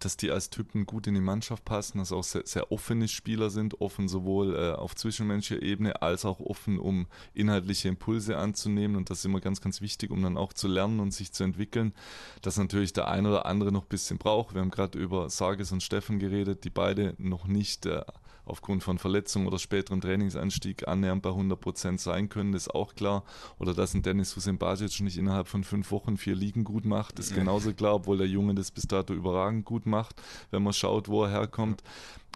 [0.00, 3.50] dass die als Typen gut in die Mannschaft passen, dass auch sehr, sehr offene Spieler
[3.50, 8.96] sind, offen sowohl äh, auf zwischenmenschlicher Ebene als auch offen, um inhaltliche Impulse anzunehmen.
[8.96, 11.44] Und das ist immer ganz, ganz wichtig, um dann auch zu lernen und sich zu
[11.44, 11.94] entwickeln.
[12.42, 14.54] Dass natürlich der eine oder andere noch ein bisschen braucht.
[14.54, 18.02] Wir haben gerade über Sarges und Steffen geredet, die beide noch nicht äh,
[18.48, 23.24] aufgrund von Verletzung oder späterem Trainingsanstieg annähernd bei 100 Prozent sein können, ist auch klar.
[23.58, 27.18] Oder dass ein Dennis Hussein Basic nicht innerhalb von fünf Wochen vier Ligen gut macht,
[27.18, 31.08] ist genauso klar, obwohl der Junge das bis dato überragend gut macht, wenn man schaut,
[31.08, 31.82] wo er herkommt.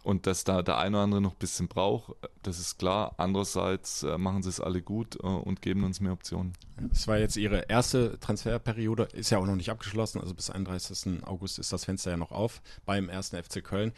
[0.02, 3.14] Und dass da der eine oder andere noch ein bisschen braucht, das ist klar.
[3.18, 6.54] Andererseits äh, machen sie es alle gut äh, und geben uns mehr Optionen.
[6.90, 10.20] Es war jetzt ihre erste Transferperiode, ist ja auch noch nicht abgeschlossen.
[10.20, 11.24] Also bis 31.
[11.24, 13.92] August ist das Fenster ja noch auf beim ersten FC Köln.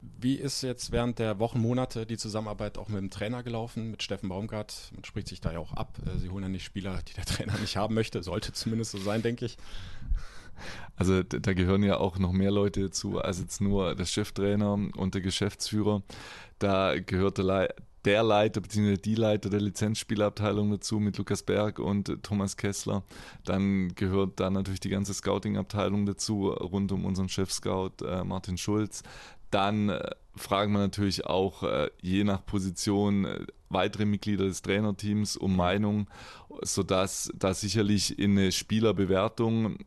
[0.00, 4.02] Wie ist jetzt während der Wochen, Monate die Zusammenarbeit auch mit dem Trainer gelaufen, mit
[4.02, 4.90] Steffen Baumgart?
[4.94, 5.98] Man spricht sich da ja auch ab.
[6.06, 8.22] Äh, sie holen ja nicht Spieler, die der Trainer nicht haben möchte.
[8.22, 9.58] Sollte zumindest so sein, denke ich.
[10.96, 15.14] Also da gehören ja auch noch mehr Leute dazu als jetzt nur der Cheftrainer und
[15.14, 16.02] der Geschäftsführer.
[16.58, 18.96] Da gehört der, der Leiter bzw.
[18.96, 23.04] die Leiter der Lizenzspielabteilung dazu mit Lukas Berg und Thomas Kessler.
[23.44, 29.02] Dann gehört da natürlich die ganze Scouting-Abteilung dazu, rund um unseren Chef-Scout äh, Martin Schulz.
[29.50, 35.36] Dann äh, fragen wir natürlich auch äh, je nach Position äh, weitere Mitglieder des Trainerteams
[35.36, 36.08] um Meinung,
[36.62, 39.78] sodass da sicherlich in eine Spielerbewertung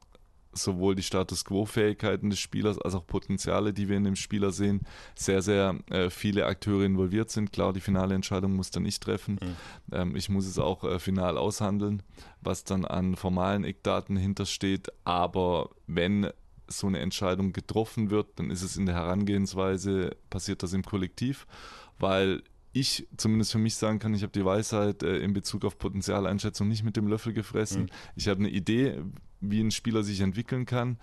[0.53, 4.81] sowohl die Status Quo-Fähigkeiten des Spielers als auch Potenziale, die wir in dem Spieler sehen,
[5.15, 7.53] sehr, sehr äh, viele Akteure involviert sind.
[7.53, 9.39] Klar, die finale Entscheidung muss dann ich treffen.
[9.41, 9.55] Mhm.
[9.91, 12.03] Ähm, ich muss es auch äh, final aushandeln,
[12.41, 14.89] was dann an formalen Eckdaten hintersteht.
[15.05, 16.29] Aber wenn
[16.79, 21.47] so eine Entscheidung getroffen wird, dann ist es in der Herangehensweise, passiert das im Kollektiv,
[21.99, 25.77] weil ich zumindest für mich sagen kann, ich habe die Weisheit äh, in Bezug auf
[25.77, 27.83] Potenzialeinschätzung nicht mit dem Löffel gefressen.
[27.83, 27.89] Mhm.
[28.15, 29.01] Ich habe eine Idee,
[29.41, 30.97] wie ein Spieler sich entwickeln kann.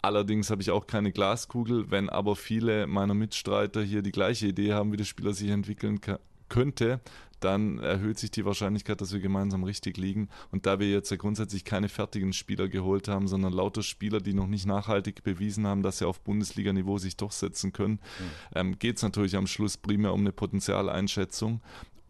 [0.00, 1.90] Allerdings habe ich auch keine Glaskugel.
[1.90, 6.00] Wenn aber viele meiner Mitstreiter hier die gleiche Idee haben, wie der Spieler sich entwickeln
[6.52, 7.00] könnte,
[7.40, 10.28] dann erhöht sich die Wahrscheinlichkeit, dass wir gemeinsam richtig liegen.
[10.50, 14.34] Und da wir jetzt ja grundsätzlich keine fertigen Spieler geholt haben, sondern lauter Spieler, die
[14.34, 18.30] noch nicht nachhaltig bewiesen haben, dass sie auf Bundesliga-Niveau sich durchsetzen können, mhm.
[18.54, 21.62] ähm, geht es natürlich am Schluss primär um eine Potenzialeinschätzung.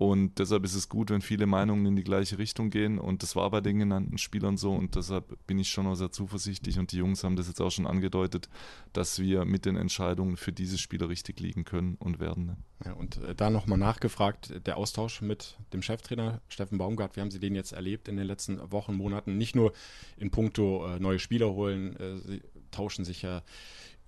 [0.02, 2.98] Und deshalb ist es gut, wenn viele Meinungen in die gleiche Richtung gehen.
[2.98, 4.72] Und das war bei den genannten Spielern so.
[4.72, 6.80] Und deshalb bin ich schon auch sehr zuversichtlich.
[6.80, 8.48] Und die Jungs haben das jetzt auch schon angedeutet,
[8.92, 12.56] dass wir mit den Entscheidungen für diese Spieler richtig liegen können und werden.
[12.84, 17.30] Ja, und äh, da nochmal nachgefragt, der Austausch mit dem Cheftrainer Steffen Baumgart, wie haben
[17.30, 19.38] Sie den jetzt erlebt in den letzten Wochen, Monaten?
[19.38, 19.72] Nicht nur
[20.16, 23.44] in puncto äh, neue Spieler holen, äh, sie tauschen sich ja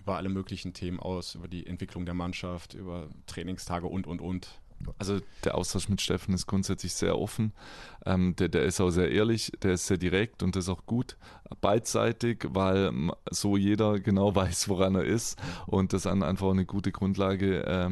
[0.04, 4.61] über alle möglichen Themen aus, über die Entwicklung der Mannschaft, über Trainingstage und, und, und.
[4.98, 7.52] Also der Austausch mit Steffen ist grundsätzlich sehr offen.
[8.04, 10.86] Ähm, der, der ist auch sehr ehrlich, der ist sehr direkt und das ist auch
[10.86, 11.16] gut,
[11.60, 12.92] beidseitig, weil
[13.30, 17.90] so jeder genau weiß, woran er ist und das einfach eine gute Grundlage äh,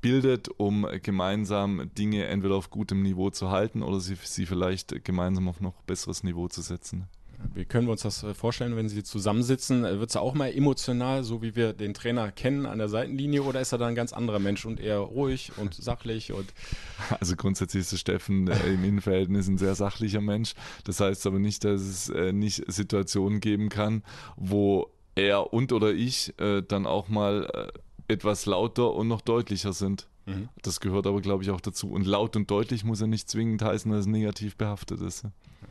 [0.00, 5.48] bildet, um gemeinsam Dinge entweder auf gutem Niveau zu halten oder sie, sie vielleicht gemeinsam
[5.48, 7.08] auf noch besseres Niveau zu setzen.
[7.54, 9.84] Wie können wir uns das äh, vorstellen, wenn Sie zusammensitzen?
[9.84, 13.42] Äh, Wird es auch mal emotional, so wie wir den Trainer kennen an der Seitenlinie,
[13.42, 16.32] oder ist er da ein ganz anderer Mensch und eher ruhig und sachlich?
[16.32, 16.52] Und
[17.20, 20.54] also grundsätzlich ist Steffen äh, im Innenverhältnis ein sehr sachlicher Mensch.
[20.84, 24.02] Das heißt aber nicht, dass es nicht Situationen geben kann,
[24.36, 27.70] wo er und oder ich dann auch mal
[28.08, 30.08] etwas lauter und noch deutlicher sind.
[30.26, 30.48] Mhm.
[30.62, 31.90] Das gehört aber, glaube ich, auch dazu.
[31.90, 35.24] Und laut und deutlich muss ja nicht zwingend heißen, dass es negativ behaftet ist.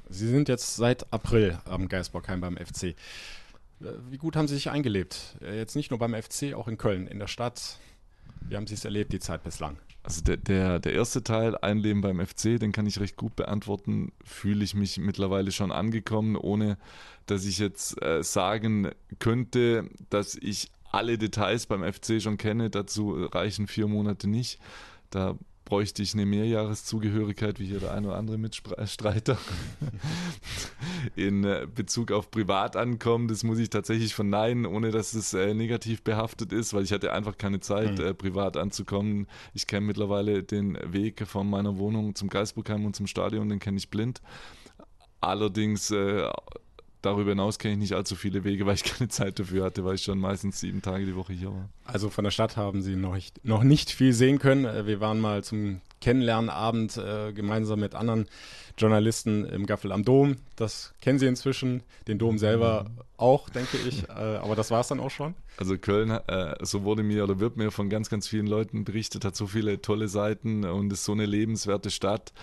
[0.09, 2.83] Sie sind jetzt seit April am Geisbockheim beim FC.
[2.83, 2.95] Äh,
[4.09, 5.37] wie gut haben Sie sich eingelebt?
[5.41, 7.79] Äh, jetzt nicht nur beim FC, auch in Köln, in der Stadt.
[8.41, 9.77] Wie haben Sie es erlebt, die Zeit bislang?
[10.03, 14.11] Also der, der, der erste Teil, Einleben beim FC, den kann ich recht gut beantworten.
[14.23, 16.77] Fühle ich mich mittlerweile schon angekommen, ohne
[17.27, 22.69] dass ich jetzt äh, sagen könnte, dass ich alle Details beim FC schon kenne.
[22.69, 24.59] Dazu reichen vier Monate nicht.
[25.09, 29.37] Da bräuchte ich eine Mehrjahreszugehörigkeit, wie hier der eine oder andere Mitstreiter.
[31.15, 36.03] In äh, Bezug auf Privatankommen, das muss ich tatsächlich verneinen, ohne dass es äh, negativ
[36.03, 38.05] behaftet ist, weil ich hatte einfach keine Zeit, mhm.
[38.05, 39.27] äh, privat anzukommen.
[39.53, 43.77] Ich kenne mittlerweile den Weg von meiner Wohnung zum Geisburgheim und zum Stadion, den kenne
[43.77, 44.21] ich blind.
[45.21, 46.27] Allerdings äh,
[47.01, 49.95] darüber hinaus kenne ich nicht allzu viele Wege, weil ich keine Zeit dafür hatte, weil
[49.95, 51.69] ich schon meistens sieben Tage die Woche hier war.
[51.85, 54.65] Also von der Stadt haben Sie noch nicht, noch nicht viel sehen können.
[54.65, 58.27] Äh, wir waren mal zum Kennenlernabend äh, gemeinsam mit anderen
[58.77, 60.37] Journalisten im Gaffel am Dom.
[60.55, 62.85] Das kennen Sie inzwischen, den Dom selber
[63.17, 64.09] auch, denke ich.
[64.09, 65.35] Äh, aber das war es dann auch schon.
[65.57, 69.23] Also Köln, äh, so wurde mir oder wird mir von ganz, ganz vielen Leuten berichtet,
[69.23, 72.33] hat so viele tolle Seiten und ist so eine lebenswerte Stadt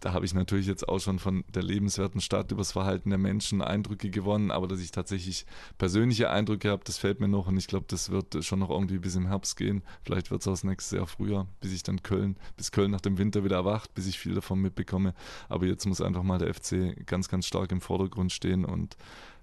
[0.00, 3.62] da habe ich natürlich jetzt auch schon von der lebenswerten Stadt übers Verhalten der Menschen
[3.62, 5.46] Eindrücke gewonnen, aber dass ich tatsächlich
[5.78, 8.98] persönliche Eindrücke habe, das fällt mir noch und ich glaube, das wird schon noch irgendwie
[8.98, 9.82] bis im Herbst gehen.
[10.02, 13.18] Vielleicht wird es auch nächste Jahr früher, bis ich dann Köln, bis Köln nach dem
[13.18, 15.14] Winter wieder erwacht, bis ich viel davon mitbekomme.
[15.48, 18.96] Aber jetzt muss einfach mal der FC ganz, ganz stark im Vordergrund stehen und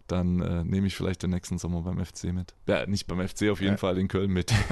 [0.08, 2.54] dann äh, nehme ich vielleicht den nächsten Sommer beim FC mit.
[2.68, 3.78] Ja, nicht beim FC, auf jeden ja.
[3.78, 4.54] Fall in Köln mit.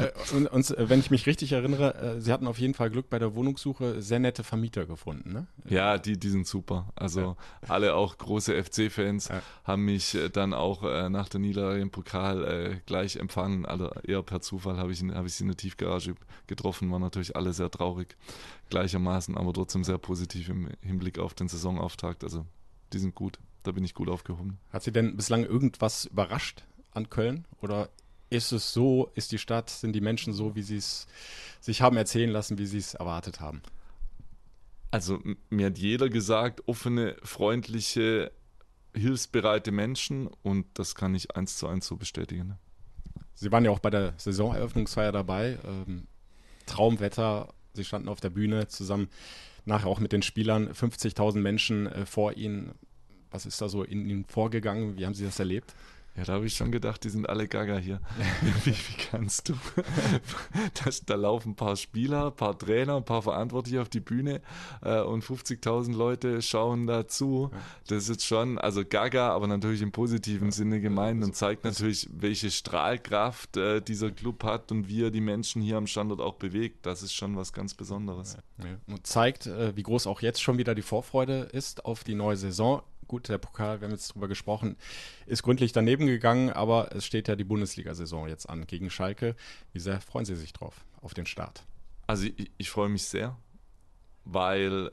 [0.00, 2.90] Äh, und, und, äh, wenn ich mich richtig erinnere, äh, Sie hatten auf jeden Fall
[2.90, 5.46] Glück bei der Wohnungssuche, sehr nette Vermieter gefunden, ne?
[5.68, 6.92] Ja, die, die sind super.
[6.96, 7.36] Also ja.
[7.68, 9.42] alle auch große FC-Fans ja.
[9.64, 13.66] haben mich dann auch äh, nach der Niederlage im Pokal äh, gleich empfangen.
[13.66, 16.14] Also eher per Zufall habe ich, hab ich sie in der Tiefgarage
[16.46, 18.16] getroffen, waren natürlich alle sehr traurig
[18.70, 22.24] gleichermaßen, aber trotzdem sehr positiv im Hinblick auf den Saisonauftakt.
[22.24, 22.44] Also
[22.92, 24.58] die sind gut da bin ich gut aufgehoben.
[24.72, 27.46] Hat Sie denn bislang irgendwas überrascht an Köln?
[27.60, 27.88] Oder
[28.30, 31.06] ist es so, ist die Stadt, sind die Menschen so, wie sie es
[31.60, 33.62] sich haben erzählen lassen, wie sie es erwartet haben?
[34.90, 38.32] Also mir hat jeder gesagt, offene, freundliche,
[38.94, 42.58] hilfsbereite Menschen und das kann ich eins zu eins so bestätigen.
[43.34, 45.58] Sie waren ja auch bei der Saisoneröffnungsfeier dabei.
[45.64, 46.06] Ähm,
[46.66, 49.08] Traumwetter, Sie standen auf der Bühne zusammen,
[49.64, 52.74] nachher auch mit den Spielern, 50.000 Menschen äh, vor Ihnen.
[53.34, 54.96] Was ist da so in Ihnen vorgegangen?
[54.96, 55.74] Wie haben Sie das erlebt?
[56.16, 58.00] Ja, da habe ich schon gedacht, die sind alle gaga hier.
[58.64, 59.54] wie, wie, kannst du?
[60.84, 64.40] Das, da laufen ein paar Spieler, ein paar Trainer, ein paar Verantwortliche auf die Bühne
[64.82, 67.50] äh, und 50.000 Leute schauen dazu.
[67.88, 72.08] Das ist jetzt schon, also gaga, aber natürlich im positiven Sinne gemeint und zeigt natürlich,
[72.12, 76.34] welche Strahlkraft äh, dieser Club hat und wie er die Menschen hier am Standort auch
[76.34, 76.86] bewegt.
[76.86, 78.36] Das ist schon was ganz Besonderes.
[78.58, 78.64] Ja.
[78.86, 82.36] Und zeigt, äh, wie groß auch jetzt schon wieder die Vorfreude ist auf die neue
[82.36, 84.76] Saison gut, der Pokal, wir haben jetzt drüber gesprochen,
[85.26, 89.36] ist gründlich daneben gegangen, aber es steht ja die Bundesliga-Saison jetzt an gegen Schalke.
[89.72, 91.64] Wie sehr freuen Sie sich drauf, auf den Start?
[92.06, 93.36] Also ich, ich freue mich sehr,
[94.24, 94.90] weil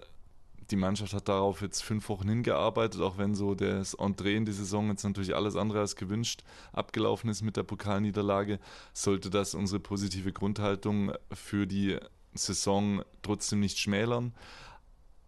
[0.71, 4.53] die Mannschaft hat darauf jetzt fünf Wochen hingearbeitet, auch wenn so das Entree in die
[4.53, 8.59] Saison jetzt natürlich alles andere als gewünscht abgelaufen ist mit der Pokalniederlage,
[8.93, 11.97] sollte das unsere positive Grundhaltung für die
[12.33, 14.33] Saison trotzdem nicht schmälern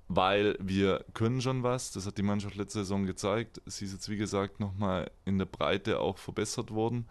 [0.07, 1.91] weil wir können schon was.
[1.91, 3.61] Das hat die Mannschaft letzte Saison gezeigt.
[3.65, 7.07] Sie ist jetzt, wie gesagt, nochmal in der Breite auch verbessert worden.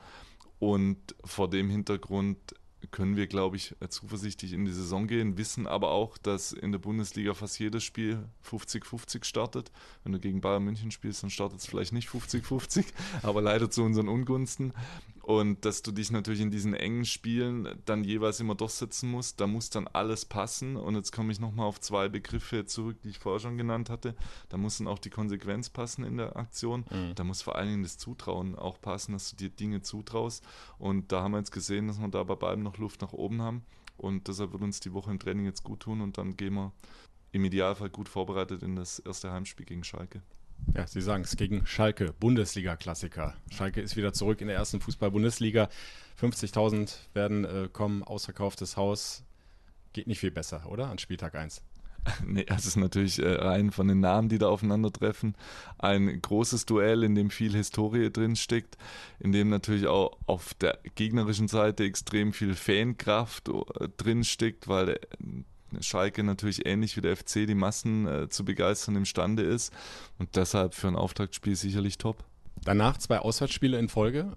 [0.58, 2.54] Und vor dem Hintergrund
[2.90, 6.78] können wir, glaube ich, zuversichtlich in die Saison gehen, wissen aber auch, dass in der
[6.78, 9.70] Bundesliga fast jedes Spiel 50-50 startet.
[10.02, 12.84] Wenn du gegen Bayern München spielst, dann startet es vielleicht nicht 50-50,
[13.22, 14.72] aber leider zu unseren Ungunsten.
[15.22, 19.46] Und dass du dich natürlich in diesen engen Spielen dann jeweils immer durchsetzen musst, da
[19.46, 20.76] muss dann alles passen.
[20.76, 24.16] Und jetzt komme ich nochmal auf zwei Begriffe zurück, die ich vorher schon genannt hatte.
[24.48, 26.84] Da muss dann auch die Konsequenz passen in der Aktion.
[26.90, 27.14] Mhm.
[27.14, 30.44] Da muss vor allen Dingen das Zutrauen auch passen, dass du dir Dinge zutraust.
[30.78, 33.42] Und da haben wir jetzt gesehen, dass wir da bei beiden noch Luft nach oben
[33.42, 33.62] haben.
[33.96, 36.72] Und deshalb wird uns die Woche im Training jetzt gut tun und dann gehen wir
[37.30, 40.22] im Idealfall gut vorbereitet in das erste Heimspiel gegen Schalke.
[40.74, 43.34] Ja, Sie sagen es gegen Schalke, Bundesliga-Klassiker.
[43.50, 45.68] Schalke ist wieder zurück in der ersten Fußball-Bundesliga.
[46.20, 49.24] 50.000 werden äh, kommen, ausverkauftes Haus.
[49.92, 50.88] Geht nicht viel besser, oder?
[50.88, 51.62] An Spieltag 1.
[52.26, 55.36] Nee, das ist natürlich äh, rein von den Namen, die da aufeinandertreffen.
[55.78, 58.76] Ein großes Duell, in dem viel Historie drinsteckt,
[59.20, 64.98] in dem natürlich auch auf der gegnerischen Seite extrem viel Fankraft äh, drinsteckt, weil äh,
[65.80, 69.72] Schalke natürlich ähnlich wie der FC die Massen äh, zu begeistern imstande ist
[70.18, 72.24] und deshalb für ein Auftaktspiel sicherlich top.
[72.64, 74.36] Danach zwei Auswärtsspiele in Folge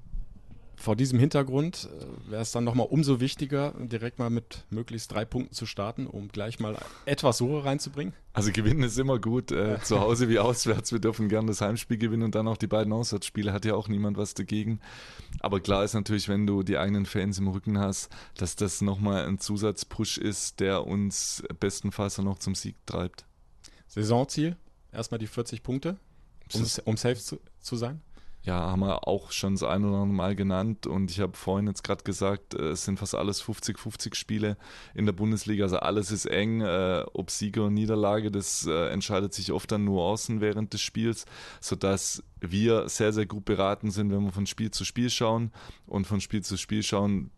[0.85, 5.25] vor diesem Hintergrund äh, wäre es dann nochmal umso wichtiger, direkt mal mit möglichst drei
[5.25, 8.13] Punkten zu starten, um gleich mal etwas Ruhe reinzubringen.
[8.33, 10.91] Also gewinnen ist immer gut, äh, zu Hause wie auswärts.
[10.91, 13.51] Wir dürfen gerne das Heimspiel gewinnen und dann auch die beiden Auswärtsspiele.
[13.51, 14.79] Hat ja auch niemand was dagegen.
[15.39, 19.25] Aber klar ist natürlich, wenn du die eigenen Fans im Rücken hast, dass das nochmal
[19.25, 23.25] ein Zusatzpush ist, der uns bestenfalls noch zum Sieg treibt.
[23.87, 24.55] Saisonziel,
[24.91, 25.97] erstmal die 40 Punkte,
[26.53, 28.01] um, um safe zu, zu sein?
[28.45, 30.85] Ja, haben wir auch schon das ein oder andere Mal genannt.
[30.85, 34.57] Und ich habe vorhin jetzt gerade gesagt, äh, es sind fast alles 50-50 Spiele
[34.93, 39.33] in der Bundesliga, also alles ist eng, äh, ob Sieger und Niederlage, das äh, entscheidet
[39.33, 41.25] sich oft an Nuancen während des Spiels,
[41.59, 45.51] sodass wir sehr, sehr gut beraten sind, wenn wir von Spiel zu Spiel schauen.
[45.87, 47.31] Und von Spiel zu Spiel schauen,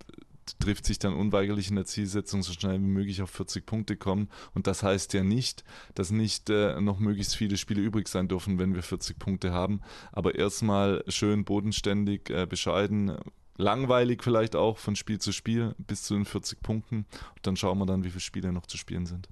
[0.60, 4.30] trifft sich dann unweigerlich in der Zielsetzung so schnell wie möglich auf 40 Punkte kommen.
[4.54, 5.64] Und das heißt ja nicht,
[5.96, 9.82] dass nicht äh, noch möglichst viele Spiele übrig sein dürfen, wenn wir 40 Punkte haben.
[10.12, 13.18] Aber erstmal schön bodenständig, äh, bescheiden,
[13.58, 17.06] langweilig vielleicht auch von Spiel zu Spiel bis zu den 40 Punkten.
[17.36, 19.28] Und dann schauen wir dann, wie viele Spiele noch zu spielen sind.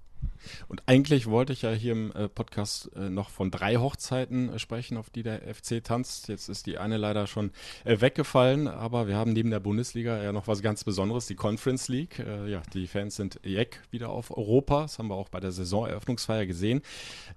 [0.67, 4.59] Und eigentlich wollte ich ja hier im äh, Podcast äh, noch von drei Hochzeiten äh,
[4.59, 6.27] sprechen, auf die der FC tanzt.
[6.27, 7.51] Jetzt ist die eine leider schon
[7.83, 12.19] weggefallen, aber wir haben neben der Bundesliga ja noch was ganz Besonderes, die Conference League.
[12.47, 14.83] ja, die Fans sind jeck wieder auf Europa.
[14.83, 16.81] Das haben wir auch bei der Saisoneröffnungsfeier gesehen.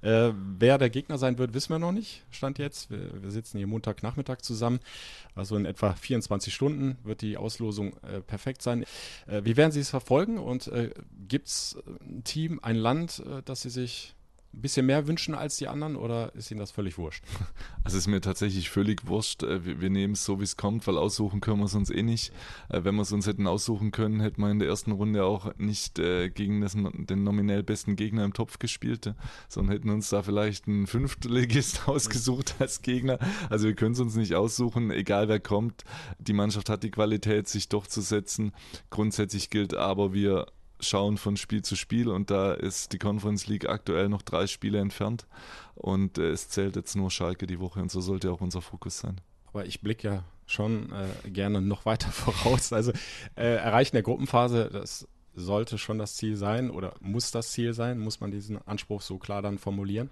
[0.01, 2.25] wer der Gegner sein wird, wissen wir noch nicht.
[2.31, 2.91] Stand jetzt.
[2.91, 4.81] Wir, wir sitzen hier Montagnachmittag zusammen.
[5.35, 7.95] Also in etwa 24 Stunden wird die Auslosung
[8.27, 8.85] perfekt sein.
[9.27, 10.71] wie werden Sie es verfolgen und
[11.29, 14.15] gibt es ein Team, ein Land, äh, das Sie sich
[14.55, 17.23] ein bisschen mehr wünschen als die anderen oder ist Ihnen das völlig wurscht?
[17.85, 19.43] Also ist mir tatsächlich völlig wurscht.
[19.43, 22.03] Äh, wir, nehmen es so, wie es kommt, weil aussuchen können wir es uns eh
[22.03, 22.33] nicht.
[22.69, 25.55] Äh, wenn wir es uns hätten aussuchen können, hätten wir in der ersten Runde auch
[25.57, 29.15] nicht gegen den nominell besten Gegner im Topf gespielt,
[29.49, 33.19] sondern hätten uns da vielleicht einen Fünftligist ausgesucht als Gegner.
[33.49, 35.85] Also wir können es uns nicht aussuchen, egal wer kommt.
[36.19, 38.53] Die Mannschaft hat die Qualität, sich durchzusetzen.
[38.91, 40.47] Grundsätzlich gilt aber, wir
[40.81, 44.79] schauen von Spiel zu Spiel und da ist die Conference League aktuell noch drei Spiele
[44.79, 45.27] entfernt
[45.75, 48.99] und äh, es zählt jetzt nur Schalke die Woche und so sollte auch unser Fokus
[48.99, 49.21] sein.
[49.47, 52.73] Aber ich blicke ja schon äh, gerne noch weiter voraus.
[52.73, 52.93] Also
[53.37, 57.99] äh, Erreichen der Gruppenphase, das sollte schon das Ziel sein oder muss das Ziel sein?
[57.99, 60.11] Muss man diesen Anspruch so klar dann formulieren?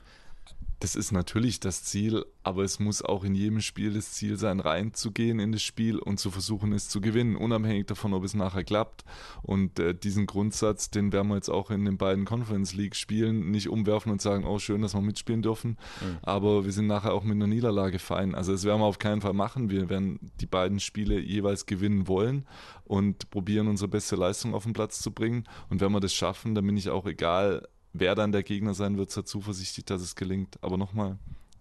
[0.81, 4.61] Das ist natürlich das Ziel, aber es muss auch in jedem Spiel das Ziel sein,
[4.61, 8.63] reinzugehen in das Spiel und zu versuchen, es zu gewinnen, unabhängig davon, ob es nachher
[8.63, 9.05] klappt.
[9.43, 13.51] Und äh, diesen Grundsatz, den werden wir jetzt auch in den beiden Conference League Spielen
[13.51, 16.19] nicht umwerfen und sagen, oh schön, dass wir mitspielen dürfen, mhm.
[16.23, 18.35] aber wir sind nachher auch mit einer Niederlage fein.
[18.35, 19.71] Also das werden wir auf keinen Fall machen.
[19.71, 22.47] Wir werden die beiden Spiele jeweils gewinnen wollen
[22.85, 25.45] und probieren, unsere beste Leistung auf den Platz zu bringen.
[25.71, 27.67] Und wenn wir das schaffen, dann bin ich auch egal,
[27.99, 30.59] wer dann der Gegner sein wird, sehr zuversichtlich, dass es gelingt.
[30.63, 31.19] Aber nochmal,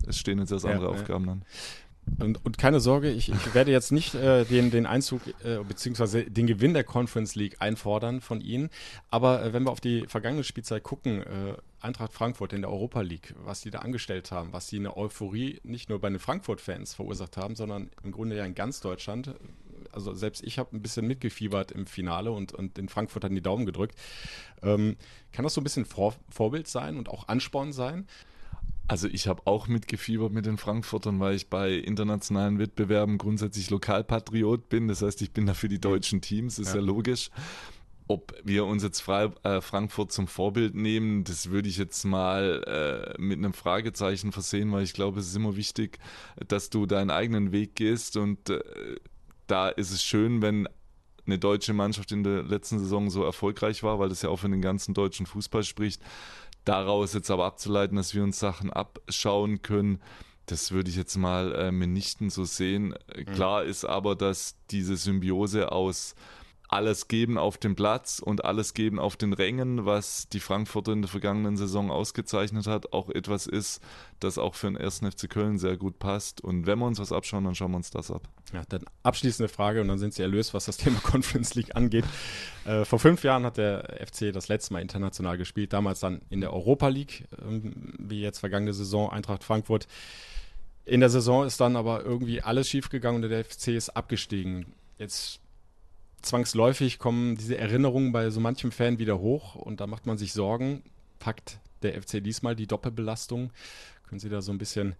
[0.08, 1.46] es stehen jetzt erst andere ja, Aufgaben an.
[2.20, 6.30] Und, und, keine Sorge, ich, ich werde jetzt nicht äh, den, den Einzug äh, bzw.
[6.30, 8.70] den Gewinn der Conference League einfordern von Ihnen.
[9.10, 13.02] Aber äh, wenn wir auf die vergangene Spielzeit gucken, äh, Eintracht Frankfurt in der Europa
[13.02, 16.94] League, was die da angestellt haben, was die eine Euphorie nicht nur bei den Frankfurt-Fans
[16.94, 19.36] verursacht haben, sondern im Grunde ja in ganz Deutschland.
[19.96, 23.41] Also selbst ich habe ein bisschen mitgefiebert im Finale und, und in Frankfurt hat die
[23.41, 23.96] Daumen gedrückt.
[24.62, 24.98] Ähm,
[25.32, 28.08] kann das so ein bisschen Vor Vorbild sein und auch Ansporn sein?
[28.88, 34.70] Also ich habe auch mitgefiebert mit den Frankfurtern, weil ich bei internationalen Wettbewerben grundsätzlich Lokalpatriot
[34.70, 34.88] bin.
[34.88, 37.32] Das heißt, ich bin da für die deutschen Teams, ist ja, ja logisch.
[38.08, 43.16] Ob wir uns jetzt Fre äh, Frankfurt zum Vorbild nehmen, das würde ich jetzt mal
[43.18, 45.98] äh, mit einem Fragezeichen versehen, weil ich glaube, es ist immer wichtig,
[46.48, 48.60] dass du deinen eigenen Weg gehst und äh,
[49.48, 50.68] da ist es schön, wenn
[51.26, 54.50] eine deutsche Mannschaft in der letzten Saison so erfolgreich war, weil das ja auch für
[54.50, 56.02] den ganzen deutschen Fußball spricht.
[56.66, 60.02] Daraus jetzt aber abzuleiten, dass wir uns Sachen abschauen können,
[60.46, 62.96] das würde ich jetzt mal äh, mitnichten so sehen.
[63.16, 63.26] Mhm.
[63.34, 66.16] Klar ist aber, dass diese Symbiose aus
[66.76, 71.01] alles geben auf dem Platz und alles geben auf den Rängen, was die Frankfurter in
[71.01, 73.82] der vergangenen Saison ausgezeichnet hat, auch etwas ist,
[74.19, 76.41] das auch für den ersten FC Köln sehr gut passt.
[76.41, 78.28] Und wenn wir uns was abschauen, dann schauen wir uns das ab.
[78.53, 82.03] Ja, dann abschließende Frage und dann sind Sie erlöst, was das Thema Conference League angeht.
[82.65, 86.41] Äh, vor fünf Jahren hat der FC das letzte Mal international gespielt, damals dann in
[86.41, 87.61] der Europa League, äh,
[87.99, 89.88] wie jetzt vergangene Saison Eintracht Frankfurt.
[90.84, 94.73] In der Saison ist dann aber irgendwie alles schiefgegangen und der FC ist abgestiegen.
[94.97, 95.39] Jetzt
[96.26, 100.34] zwangsläufig kommen diese Erinnerungen bei so manchem Fan wieder hoch und da macht man sich
[100.34, 100.84] Sorgen.
[101.19, 103.51] Packt der FC diesmal die Doppelbelastung?
[104.07, 104.95] Können Sie da so ein bisschen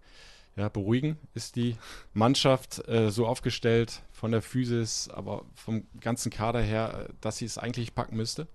[0.56, 1.18] ja, beruhigen?
[1.34, 1.76] Ist die
[2.14, 7.58] Mannschaft äh, so aufgestellt von der Physis, aber vom ganzen Kader her, dass sie es
[7.58, 8.48] eigentlich packen müsste?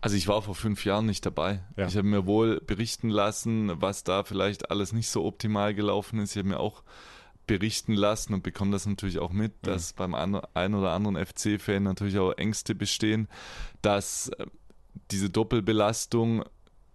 [0.00, 1.60] Also ich war vor fünf Jahren nicht dabei.
[1.76, 1.86] Ja.
[1.86, 6.32] Ich habe mir wohl berichten lassen, was da vielleicht alles nicht so optimal gelaufen ist.
[6.32, 6.82] Ich habe mir auch
[7.46, 9.66] berichten lassen und bekomme das natürlich auch mit, mhm.
[9.66, 13.28] dass beim ein oder anderen FC-Fan natürlich auch Ängste bestehen,
[13.82, 14.46] dass äh,
[15.10, 16.44] diese Doppelbelastung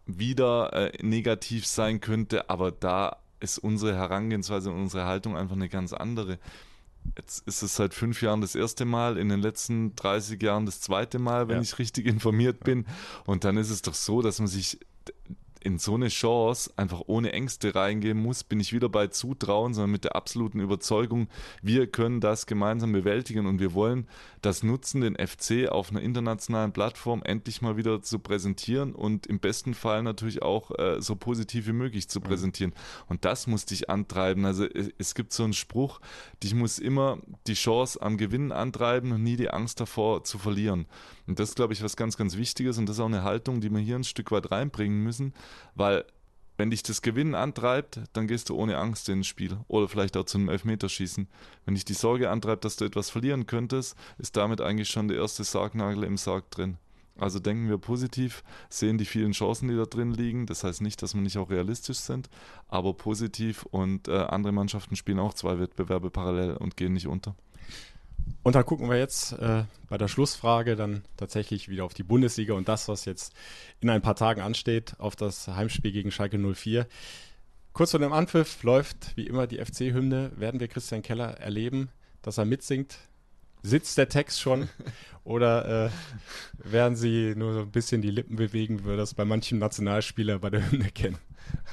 [0.06, 5.70] wieder äh, negativ sein könnte, aber da ist unsere Herangehensweise und unsere Haltung einfach eine
[5.70, 6.40] ganz andere.
[7.16, 10.82] Jetzt ist es seit fünf Jahren das erste Mal, in den letzten 30 Jahren das
[10.82, 11.62] zweite Mal, wenn ja.
[11.62, 12.86] ich richtig informiert bin.
[13.26, 14.80] Und dann ist es doch so, dass man sich
[15.68, 19.92] in so eine Chance einfach ohne Ängste reingehen muss, bin ich wieder bei Zutrauen, sondern
[19.92, 21.28] mit der absoluten Überzeugung,
[21.62, 24.08] wir können das gemeinsam bewältigen und wir wollen
[24.42, 29.42] das nutzen, den FC auf einer internationalen Plattform endlich mal wieder zu präsentieren und im
[29.42, 32.24] besten Fall natürlich auch äh, so positiv wie möglich zu mhm.
[32.24, 32.74] präsentieren.
[33.08, 34.46] Und das muss dich antreiben.
[34.46, 36.00] Also es, es gibt so einen Spruch,
[36.42, 40.86] dich muss immer die Chance am Gewinnen antreiben und nie die Angst davor zu verlieren.
[41.28, 43.62] Und das ist, glaube ich, was ganz, ganz Wichtiges und das ist auch eine Haltung,
[43.62, 45.34] die wir hier ein Stück weit reinbringen müssen,
[45.76, 46.06] weil
[46.58, 50.24] wenn dich das Gewinnen antreibt, dann gehst du ohne Angst ins Spiel oder vielleicht auch
[50.24, 51.28] zu einem Elfmeterschießen.
[51.66, 55.18] Wenn dich die Sorge antreibt, dass du etwas verlieren könntest, ist damit eigentlich schon der
[55.18, 56.78] erste Sargnagel im Sarg drin.
[57.20, 60.46] Also denken wir positiv, sehen die vielen Chancen, die da drin liegen.
[60.46, 62.30] Das heißt nicht, dass wir nicht auch realistisch sind,
[62.68, 67.36] aber positiv und äh, andere Mannschaften spielen auch zwei Wettbewerbe parallel und gehen nicht unter.
[68.44, 72.54] Und dann gucken wir jetzt äh, bei der Schlussfrage dann tatsächlich wieder auf die Bundesliga
[72.54, 73.34] und das, was jetzt
[73.80, 76.88] in ein paar Tagen ansteht, auf das Heimspiel gegen Schalke 04.
[77.74, 80.32] Kurz vor dem Anpfiff läuft wie immer die FC-Hymne.
[80.36, 81.90] Werden wir Christian Keller erleben,
[82.22, 82.98] dass er mitsingt?
[83.64, 84.70] Sitzt der Text schon?
[85.28, 85.90] Oder äh,
[86.72, 90.50] werden sie nur so ein bisschen die Lippen bewegen, wir das bei manchen Nationalspielern bei
[90.50, 91.18] der Hymne kennen?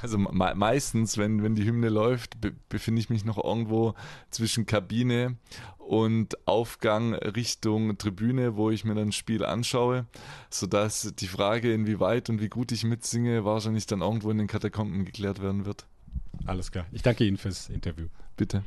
[0.01, 3.93] Also me meistens, wenn, wenn die Hymne läuft, be befinde ich mich noch irgendwo
[4.29, 5.37] zwischen Kabine
[5.77, 10.05] und Aufgang Richtung Tribüne, wo ich mir dann ein Spiel anschaue,
[10.49, 15.05] sodass die Frage, inwieweit und wie gut ich mitsinge, wahrscheinlich dann irgendwo in den Katakomben
[15.05, 15.85] geklärt werden wird.
[16.45, 16.85] Alles klar.
[16.91, 18.07] Ich danke Ihnen fürs Interview.
[18.35, 18.63] Bitte.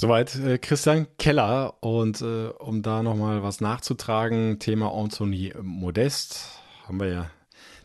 [0.00, 6.46] Soweit äh, Christian Keller und äh, um da nochmal was nachzutragen, Thema Anthony Modest,
[6.88, 7.30] haben wir ja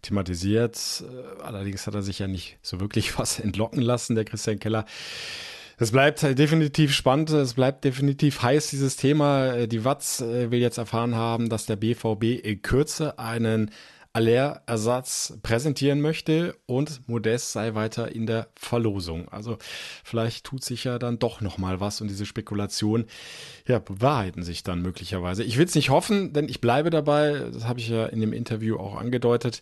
[0.01, 1.03] thematisiert.
[1.03, 4.85] Äh, allerdings hat er sich ja nicht so wirklich was entlocken lassen, der Christian Keller.
[5.77, 9.67] Es bleibt definitiv spannend, es bleibt definitiv heiß, dieses Thema.
[9.67, 13.71] Die Watz äh, will jetzt erfahren haben, dass der BVB in Kürze einen
[14.15, 19.27] Aller-Ersatz präsentieren möchte und Modest sei weiter in der Verlosung.
[19.27, 19.57] Also
[20.05, 23.07] vielleicht tut sich ja dann doch noch mal was und diese Spekulation
[23.67, 25.43] ja bewahrheiten sich dann möglicherweise.
[25.43, 27.49] Ich will es nicht hoffen, denn ich bleibe dabei.
[27.51, 29.61] Das habe ich ja in dem Interview auch angedeutet.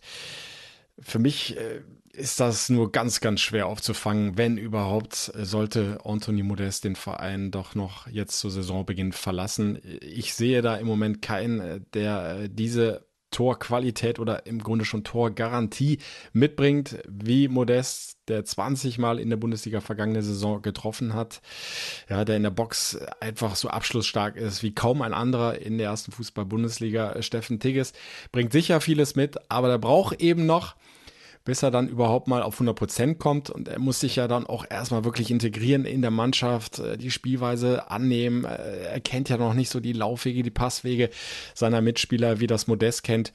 [0.99, 1.81] Für mich äh,
[2.11, 7.73] ist das nur ganz, ganz schwer aufzufangen, wenn überhaupt sollte Anthony Modest den Verein doch
[7.73, 9.79] noch jetzt zu Saisonbeginn verlassen.
[9.99, 15.99] Ich sehe da im Moment keinen, der diese Torqualität oder im Grunde schon Torgarantie
[16.31, 21.41] mitbringt, wie Modest, der 20 Mal in der Bundesliga vergangene Saison getroffen hat,
[22.09, 25.87] ja, der in der Box einfach so abschlussstark ist wie kaum ein anderer in der
[25.87, 27.21] ersten Fußball-Bundesliga.
[27.21, 27.91] Steffen Tigges
[28.31, 30.75] bringt sicher vieles mit, aber der braucht eben noch
[31.45, 33.49] bis er dann überhaupt mal auf 100 Prozent kommt.
[33.49, 37.11] Und er muss sich ja dann auch erstmal wirklich integrieren in der Mannschaft, äh, die
[37.11, 38.45] Spielweise annehmen.
[38.45, 41.09] Äh, er kennt ja noch nicht so die Laufwege, die Passwege
[41.53, 43.33] seiner Mitspieler, wie das Modest kennt.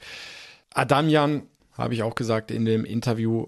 [0.73, 1.43] Adamian,
[1.77, 3.47] habe ich auch gesagt in dem Interview,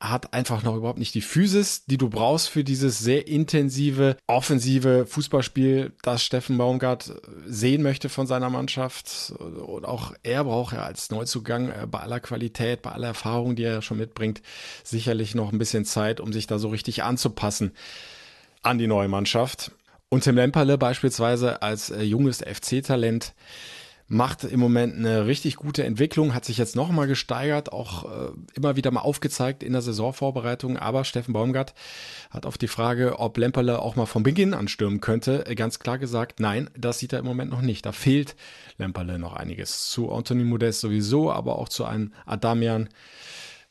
[0.00, 5.06] hat einfach noch überhaupt nicht die Physis, die du brauchst für dieses sehr intensive, offensive
[5.06, 7.14] Fußballspiel, das Steffen Baumgart
[7.46, 9.32] sehen möchte von seiner Mannschaft.
[9.38, 13.64] Und auch er braucht ja als Neuzugang äh, bei aller Qualität, bei aller Erfahrung, die
[13.64, 14.42] er schon mitbringt,
[14.84, 17.72] sicherlich noch ein bisschen Zeit, um sich da so richtig anzupassen
[18.62, 19.72] an die neue Mannschaft.
[20.08, 23.34] Und Tim Lemperle beispielsweise als äh, junges FC-Talent
[24.08, 28.76] macht im Moment eine richtig gute Entwicklung, hat sich jetzt nochmal gesteigert, auch äh, immer
[28.76, 30.76] wieder mal aufgezeigt in der Saisonvorbereitung.
[30.76, 31.74] Aber Steffen Baumgart
[32.30, 36.38] hat auf die Frage, ob Lemperle auch mal vom Beginn anstürmen könnte, ganz klar gesagt,
[36.38, 37.84] nein, das sieht er im Moment noch nicht.
[37.84, 38.36] Da fehlt
[38.78, 39.90] Lemperle noch einiges.
[39.90, 42.88] Zu Anthony Modest sowieso, aber auch zu einem Adamian.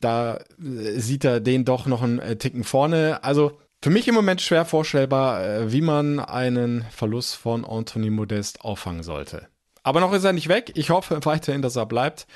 [0.00, 3.24] Da äh, sieht er den doch noch einen äh, Ticken vorne.
[3.24, 8.60] Also für mich im Moment schwer vorstellbar, äh, wie man einen Verlust von Anthony Modest
[8.62, 9.48] auffangen sollte.
[9.86, 10.72] Aber noch ist er nicht weg.
[10.74, 12.26] Ich hoffe weiterhin, dass er bleibt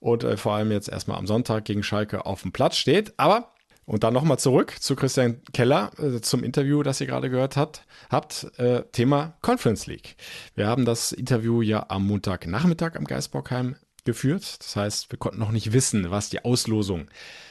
[0.00, 3.12] und äh, vor allem jetzt erstmal am Sonntag gegen Schalke auf dem Platz steht.
[3.18, 3.52] Aber
[3.84, 7.82] und dann nochmal zurück zu Christian Keller, äh, zum Interview, das ihr gerade gehört habt.
[8.08, 10.16] habt äh, Thema Conference League.
[10.54, 13.76] Wir haben das Interview ja am Montagnachmittag am Geisbockheim
[14.06, 14.56] geführt.
[14.60, 17.08] Das heißt, wir konnten noch nicht wissen, was die Auslosung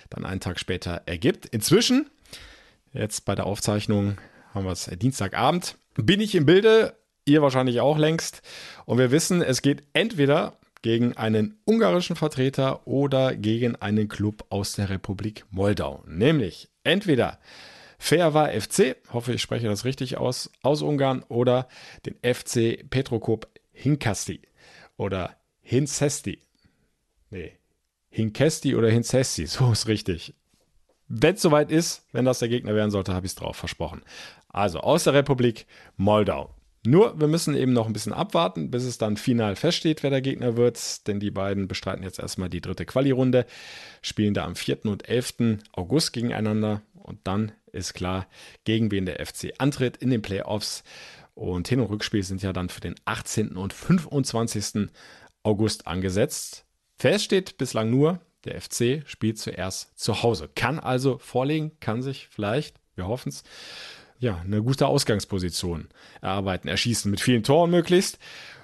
[0.09, 1.45] dann einen Tag später ergibt.
[1.45, 2.09] Inzwischen,
[2.91, 4.17] jetzt bei der Aufzeichnung
[4.55, 6.95] haben wir es Dienstagabend, bin ich im Bilde
[7.27, 8.41] ihr wahrscheinlich auch längst.
[8.85, 14.73] Und wir wissen, es geht entweder gegen einen ungarischen Vertreter oder gegen einen Club aus
[14.73, 16.03] der Republik Moldau.
[16.07, 17.39] Nämlich entweder
[17.99, 21.67] Feava FC, hoffe ich spreche das richtig aus, aus Ungarn oder
[22.05, 24.41] den FC Petrokop Hinkasti
[24.97, 26.39] oder Hinsesti.
[27.29, 27.57] Nee,
[28.09, 30.33] Hinkesti oder Hinsesti, so ist richtig.
[31.07, 34.03] Wenn es soweit ist, wenn das der Gegner werden sollte, habe ich es drauf versprochen.
[34.49, 35.65] Also aus der Republik
[35.95, 36.53] Moldau.
[36.87, 40.21] Nur, wir müssen eben noch ein bisschen abwarten, bis es dann final feststeht, wer der
[40.21, 43.45] Gegner wird, denn die beiden bestreiten jetzt erstmal die dritte Quali-Runde,
[44.01, 44.85] spielen da am 4.
[44.85, 45.59] und 11.
[45.73, 48.25] August gegeneinander und dann ist klar,
[48.63, 50.85] gegen wen der FC antritt in den Playoffs.
[51.33, 53.57] Und Hin- und Rückspiel sind ja dann für den 18.
[53.57, 54.87] und 25.
[55.43, 56.63] August angesetzt.
[56.95, 60.49] Fest steht bislang nur, der FC spielt zuerst zu Hause.
[60.55, 63.43] Kann also vorlegen, kann sich vielleicht, wir hoffen es,
[64.19, 65.87] ja, eine gute Ausgangsposition
[66.21, 68.19] erarbeiten, erschießen mit vielen Toren möglichst.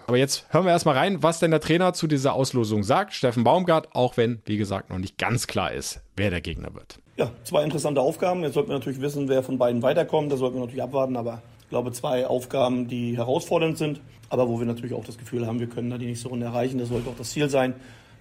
[0.07, 3.43] Aber jetzt hören wir erstmal rein, was denn der Trainer zu dieser Auslosung sagt, Steffen
[3.43, 6.99] Baumgart, auch wenn, wie gesagt, noch nicht ganz klar ist, wer der Gegner wird.
[7.15, 8.41] Ja, zwei interessante Aufgaben.
[8.43, 10.31] Jetzt sollten wir natürlich wissen, wer von beiden weiterkommt.
[10.31, 14.59] Da sollten wir natürlich abwarten, aber ich glaube, zwei Aufgaben, die herausfordernd sind, aber wo
[14.59, 16.79] wir natürlich auch das Gefühl haben, wir können da die nächste Runde erreichen.
[16.79, 17.75] Das sollte auch das Ziel sein.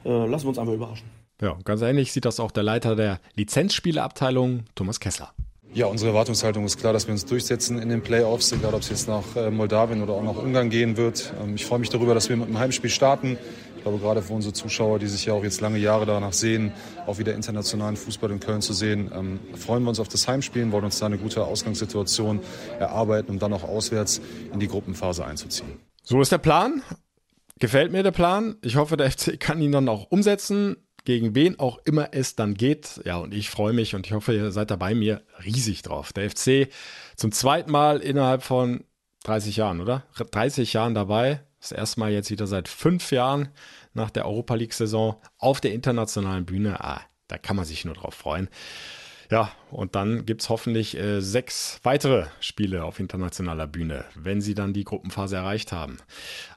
[0.04, 1.08] Äh, lassen wir uns einfach überraschen.
[1.40, 5.32] Ja, ganz ähnlich sieht das auch der Leiter der Lizenzspieleabteilung, Thomas Kessler.
[5.74, 8.90] Ja, unsere Erwartungshaltung ist klar, dass wir uns durchsetzen in den Playoffs, egal ob es
[8.90, 11.32] jetzt nach äh, Moldawien oder auch nach Ungarn gehen wird.
[11.42, 13.38] Ähm, ich freue mich darüber, dass wir mit einem Heimspiel starten.
[13.78, 16.72] Ich glaube, gerade für unsere Zuschauer, die sich ja auch jetzt lange Jahre danach sehen,
[17.06, 20.70] auch wieder internationalen Fußball in Köln zu sehen, ähm, freuen wir uns auf das Heimspiel,
[20.72, 22.40] wollen uns da eine gute Ausgangssituation
[22.78, 24.20] erarbeiten, um dann auch auswärts
[24.52, 25.80] in die Gruppenphase einzuziehen.
[26.02, 26.82] So ist der Plan.
[27.60, 28.56] Gefällt mir der Plan.
[28.60, 32.54] Ich hoffe, der FC kann ihn dann auch umsetzen gegen wen auch immer es dann
[32.54, 33.00] geht.
[33.04, 36.12] Ja, und ich freue mich und ich hoffe, ihr seid dabei mir riesig drauf.
[36.12, 36.68] Der FC
[37.16, 38.84] zum zweiten Mal innerhalb von
[39.24, 40.04] 30 Jahren, oder?
[40.16, 41.42] 30 Jahren dabei.
[41.60, 43.48] Das erste Mal jetzt wieder seit fünf Jahren
[43.94, 46.82] nach der Europa League-Saison auf der internationalen Bühne.
[46.82, 48.48] Ah, da kann man sich nur drauf freuen.
[49.32, 54.52] Ja, und dann gibt es hoffentlich äh, sechs weitere Spiele auf internationaler Bühne, wenn sie
[54.52, 55.96] dann die Gruppenphase erreicht haben.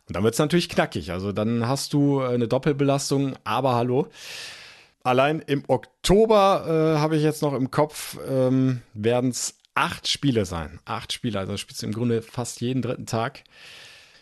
[0.10, 1.14] Und dann wird es natürlich knackig.
[1.14, 4.10] Also dann hast du äh, eine Doppelbelastung, aber hallo.
[5.04, 10.44] Allein im Oktober äh, habe ich jetzt noch im Kopf, ähm, werden es acht Spiele
[10.44, 10.82] sein.
[10.84, 13.46] Acht Spiele, also spielst du im Grunde fast jeden dritten Tag.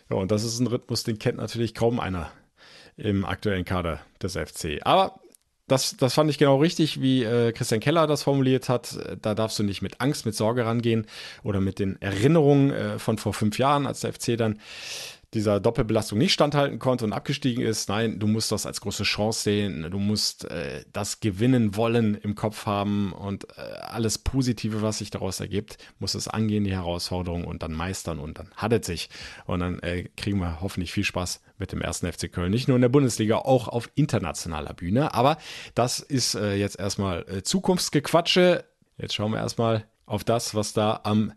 [0.08, 2.30] Ja, und das ist ein Rhythmus, den kennt natürlich kaum einer
[2.96, 4.78] im aktuellen Kader des FC.
[4.84, 5.18] Aber
[5.66, 8.98] das, das fand ich genau richtig, wie äh, Christian Keller das formuliert hat.
[9.22, 11.06] Da darfst du nicht mit Angst, mit Sorge rangehen
[11.42, 14.60] oder mit den Erinnerungen äh, von vor fünf Jahren, als der FC dann
[15.34, 17.88] dieser Doppelbelastung nicht standhalten konnte und abgestiegen ist.
[17.88, 19.90] Nein, du musst das als große Chance sehen.
[19.90, 25.10] Du musst äh, das Gewinnen wollen im Kopf haben und äh, alles Positive, was sich
[25.10, 29.10] daraus ergibt, muss es angehen, die Herausforderung und dann meistern und dann hat es sich.
[29.46, 32.50] Und dann äh, kriegen wir hoffentlich viel Spaß mit dem ersten FC Köln.
[32.50, 35.14] Nicht nur in der Bundesliga, auch auf internationaler Bühne.
[35.14, 35.36] Aber
[35.74, 38.64] das ist äh, jetzt erstmal äh, Zukunftsgequatsche.
[38.96, 41.32] Jetzt schauen wir erstmal auf das, was da am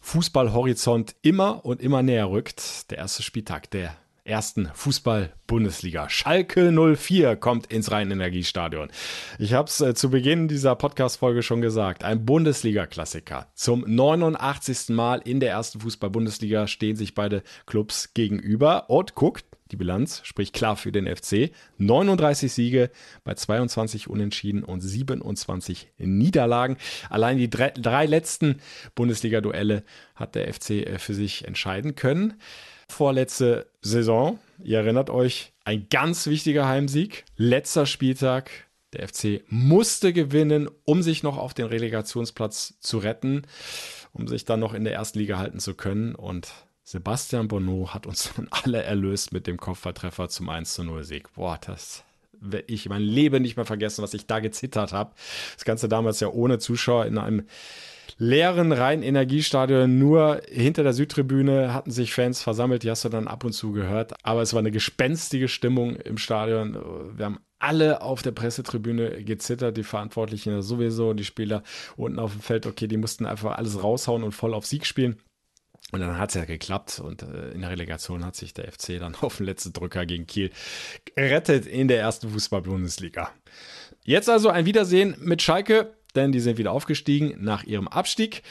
[0.00, 2.90] Fußballhorizont immer und immer näher rückt.
[2.90, 3.96] Der erste Spieltag der
[4.28, 6.08] ersten Fußball-Bundesliga.
[6.08, 8.90] Schalke 04 kommt ins Rhein-Energiestadion.
[9.38, 12.04] Ich habe es äh, zu Beginn dieser Podcast-Folge schon gesagt.
[12.04, 13.48] Ein Bundesliga-Klassiker.
[13.54, 14.90] Zum 89.
[14.90, 18.90] Mal in der ersten Fußball-Bundesliga stehen sich beide Clubs gegenüber.
[18.90, 21.50] Und guckt, die Bilanz spricht klar für den FC.
[21.78, 22.90] 39 Siege
[23.24, 26.76] bei 22 Unentschieden und 27 Niederlagen.
[27.10, 28.60] Allein die drei, drei letzten
[28.94, 32.34] Bundesliga-Duelle hat der FC äh, für sich entscheiden können.
[32.88, 37.24] Vorletzte Saison, ihr erinnert euch, ein ganz wichtiger Heimsieg.
[37.36, 38.50] Letzter Spieltag.
[38.94, 43.42] Der FC musste gewinnen, um sich noch auf den Relegationsplatz zu retten,
[44.14, 46.14] um sich dann noch in der ersten Liga halten zu können.
[46.14, 46.48] Und
[46.90, 51.30] Sebastian Bonneau hat uns dann alle erlöst mit dem Kopfballtreffer zum 1 zu 0 Sieg.
[51.34, 52.02] Boah, das
[52.40, 55.12] werde ich mein Leben nicht mehr vergessen, was ich da gezittert habe.
[55.54, 57.44] Das Ganze damals ja ohne Zuschauer in einem
[58.16, 59.98] leeren Rhein-Energiestadion.
[59.98, 63.72] Nur hinter der Südtribüne hatten sich Fans versammelt, die hast du dann ab und zu
[63.72, 64.14] gehört.
[64.24, 66.78] Aber es war eine gespenstige Stimmung im Stadion.
[67.18, 71.62] Wir haben alle auf der Pressetribüne gezittert, die Verantwortlichen sowieso, die Spieler
[71.98, 75.18] unten auf dem Feld, okay, die mussten einfach alles raushauen und voll auf Sieg spielen.
[75.90, 78.98] Und dann hat es ja geklappt und äh, in der Relegation hat sich der FC
[78.98, 80.50] dann auf den letzten Drücker gegen Kiel
[81.14, 83.30] gerettet in der ersten Fußball-Bundesliga.
[84.04, 88.42] Jetzt also ein Wiedersehen mit Schalke denn die sind wieder aufgestiegen nach ihrem Abstieg.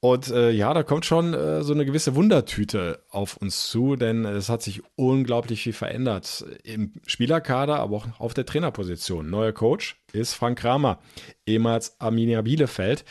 [0.00, 4.24] Und äh, ja, da kommt schon äh, so eine gewisse Wundertüte auf uns zu, denn
[4.24, 9.28] es hat sich unglaublich viel verändert im Spielerkader, aber auch auf der Trainerposition.
[9.28, 11.00] Neuer Coach ist Frank Kramer,
[11.46, 13.04] ehemals Arminia Bielefeld.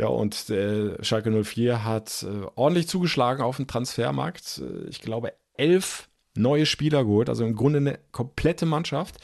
[0.00, 4.62] Ja, und äh, Schalke 04 hat äh, ordentlich zugeschlagen auf dem Transfermarkt.
[4.64, 9.16] Äh, ich glaube, elf neue Spieler geholt, also im Grunde eine komplette Mannschaft.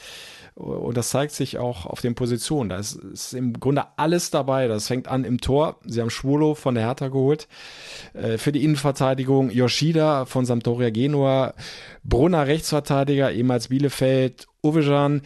[0.53, 2.69] Und das zeigt sich auch auf den Positionen.
[2.69, 4.67] Da ist, ist, im Grunde alles dabei.
[4.67, 5.79] Das fängt an im Tor.
[5.83, 7.47] Sie haben Schwolo von der Hertha geholt.
[8.13, 11.55] Äh, für die Innenverteidigung Yoshida von Sampdoria Genua.
[12.07, 14.47] Brunner Rechtsverteidiger, ehemals Bielefeld.
[14.67, 15.21] Uwejan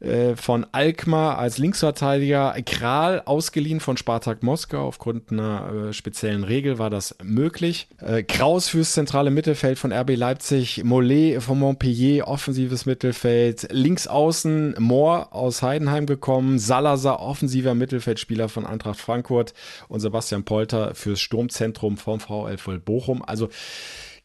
[0.00, 4.86] äh, von Alkmaar als Linksverteidiger, Kral ausgeliehen von Spartak Moskau.
[4.86, 7.88] Aufgrund einer äh, speziellen Regel war das möglich.
[8.00, 14.76] Äh, Kraus fürs zentrale Mittelfeld von RB Leipzig, Mollet von Montpellier, offensives Mittelfeld, links außen
[14.78, 19.52] Mohr aus Heidenheim gekommen, Salazar, offensiver Mittelfeldspieler von Eintracht Frankfurt
[19.88, 23.22] und Sebastian Polter fürs Sturmzentrum vom VfL Bochum.
[23.22, 23.48] Also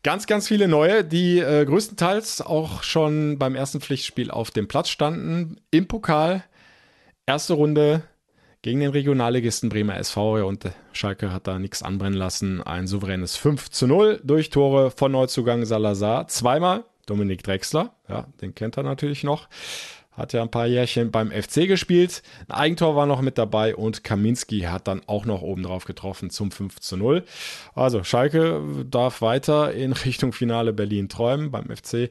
[0.03, 4.89] Ganz, ganz viele neue, die äh, größtenteils auch schon beim ersten Pflichtspiel auf dem Platz
[4.89, 5.57] standen.
[5.69, 6.43] Im Pokal,
[7.27, 8.01] erste Runde
[8.63, 12.63] gegen den Regionalligisten Bremer SV und Schalke hat da nichts anbrennen lassen.
[12.63, 16.27] Ein souveränes 5 zu 0 durch Tore von Neuzugang Salazar.
[16.27, 19.49] Zweimal Dominik Drexler, ja, den kennt er natürlich noch.
[20.11, 22.21] Hat ja ein paar Jährchen beim FC gespielt.
[22.47, 26.29] Ein Eigentor war noch mit dabei und Kaminski hat dann auch noch oben drauf getroffen
[26.29, 27.23] zum 5 zu 0.
[27.75, 31.51] Also Schalke darf weiter in Richtung Finale Berlin träumen.
[31.51, 32.09] Beim FC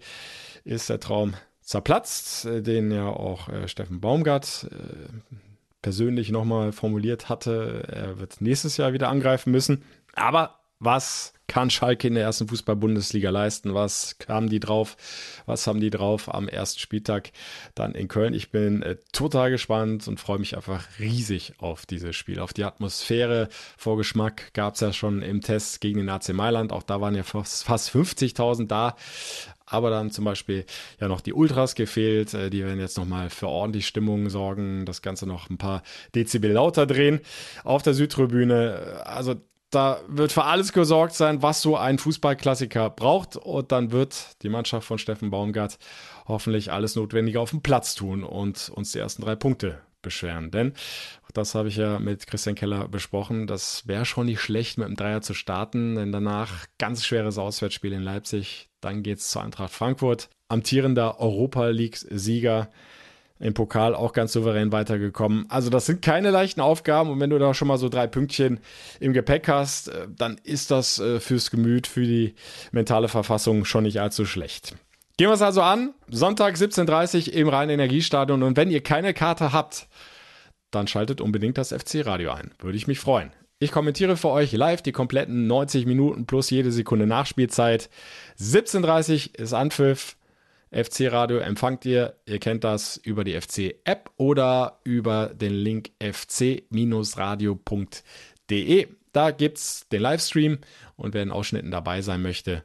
[0.65, 5.37] ist der Traum zerplatzt, den ja auch äh, Steffen Baumgart äh,
[5.83, 7.85] persönlich nochmal formuliert hatte.
[7.89, 9.85] Er wird nächstes Jahr wieder angreifen müssen.
[10.15, 13.75] Aber was kann Schalke in der ersten Fußball-Bundesliga leisten?
[13.75, 14.97] Was kamen die drauf?
[15.47, 17.33] Was haben die drauf am ersten Spieltag
[17.75, 18.35] dann in Köln?
[18.35, 22.65] Ich bin äh, total gespannt und freue mich einfach riesig auf dieses Spiel, auf die
[22.65, 23.49] Atmosphäre.
[23.77, 26.73] Vorgeschmack gab es ja schon im Test gegen den AC Mailand.
[26.73, 28.97] Auch da waren ja fast, fast 50.000 da
[29.73, 30.65] aber dann zum Beispiel
[31.01, 32.35] ja noch die Ultras gefehlt.
[32.35, 35.83] Äh, die werden jetzt nochmal für ordentlich Stimmung sorgen, das Ganze noch ein paar
[36.15, 37.21] Dezibel lauter drehen
[37.65, 39.03] auf der Südtribüne.
[39.05, 39.37] Also
[39.71, 43.37] da wird für alles gesorgt sein, was so ein Fußballklassiker braucht.
[43.37, 45.79] Und dann wird die Mannschaft von Steffen Baumgart
[46.27, 50.51] hoffentlich alles Notwendige auf dem Platz tun und uns die ersten drei Punkte beschweren.
[50.51, 50.73] Denn,
[51.35, 54.97] das habe ich ja mit Christian Keller besprochen, das wäre schon nicht schlecht, mit dem
[54.97, 58.69] Dreier zu starten, denn danach ganz schweres Auswärtsspiel in Leipzig.
[58.81, 60.31] Dann geht es zur Eintracht Frankfurt.
[60.49, 62.71] Amtierender Europa League-Sieger
[63.41, 65.47] im Pokal auch ganz souverän weitergekommen.
[65.49, 68.61] Also das sind keine leichten Aufgaben und wenn du da schon mal so drei Pünktchen
[69.01, 72.35] im Gepäck hast, äh, dann ist das äh, fürs Gemüt, für die
[72.71, 74.77] mentale Verfassung schon nicht allzu schlecht.
[75.17, 75.95] Gehen wir es also an.
[76.09, 79.89] Sonntag 17.30 Uhr im Rhein-Energiestadion und wenn ihr keine Karte habt,
[80.71, 82.53] dann schaltet unbedingt das FC-Radio ein.
[82.61, 83.33] Würde ich mich freuen.
[83.59, 87.91] Ich kommentiere für euch live die kompletten 90 Minuten plus jede Sekunde Nachspielzeit.
[88.39, 90.17] 17.30 Uhr ist Anpfiff.
[90.73, 96.69] FC-Radio empfangt ihr, ihr kennt das, über die FC-App oder über den Link fc-radio.de.
[99.13, 100.59] Da gibt es den Livestream
[100.97, 102.63] und wer in Ausschnitten dabei sein möchte,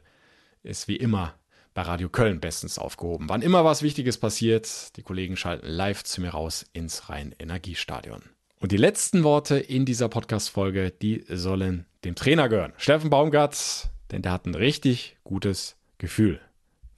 [0.62, 1.34] ist wie immer
[1.74, 3.28] bei Radio Köln bestens aufgehoben.
[3.28, 8.22] Wann immer was Wichtiges passiert, die Kollegen schalten live zu mir raus ins Rhein-Energiestadion.
[8.60, 12.72] Und die letzten Worte in dieser Podcast-Folge, die sollen dem Trainer gehören.
[12.76, 16.40] Steffen Baumgart, denn der hat ein richtig gutes Gefühl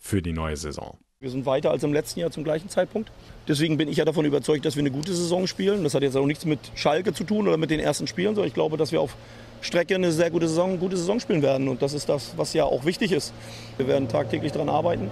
[0.09, 0.97] für die neue Saison.
[1.21, 3.11] Wir sind weiter als im letzten Jahr zum gleichen Zeitpunkt.
[3.47, 5.85] Deswegen bin ich ja davon überzeugt, dass wir eine gute Saison spielen.
[5.85, 8.49] Das hat jetzt auch nichts mit Schalke zu tun oder mit den ersten Spielen, sondern
[8.49, 9.17] ich glaube, dass wir auf
[9.61, 11.69] Strecke eine sehr gute Saison, gute Saison spielen werden.
[11.69, 13.35] Und das ist das, was ja auch wichtig ist.
[13.77, 15.11] Wir werden tagtäglich daran arbeiten,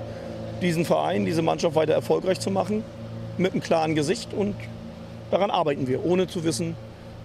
[0.62, 2.82] diesen Verein, diese Mannschaft weiter erfolgreich zu machen,
[3.36, 4.32] mit einem klaren Gesicht.
[4.32, 4.54] Und
[5.30, 6.74] daran arbeiten wir, ohne zu wissen,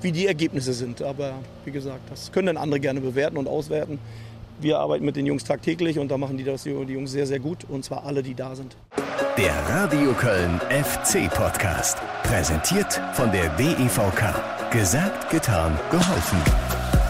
[0.01, 1.01] wie die Ergebnisse sind.
[1.03, 3.99] Aber wie gesagt, das können dann andere gerne bewerten und auswerten.
[4.61, 7.39] Wir arbeiten mit den Jungs tagtäglich und da machen die das die Jungs sehr, sehr
[7.39, 8.77] gut und zwar alle, die da sind.
[9.37, 11.97] Der Radio Köln FC Podcast.
[12.23, 14.71] Präsentiert von der DEVK.
[14.71, 17.00] Gesagt, getan, geholfen.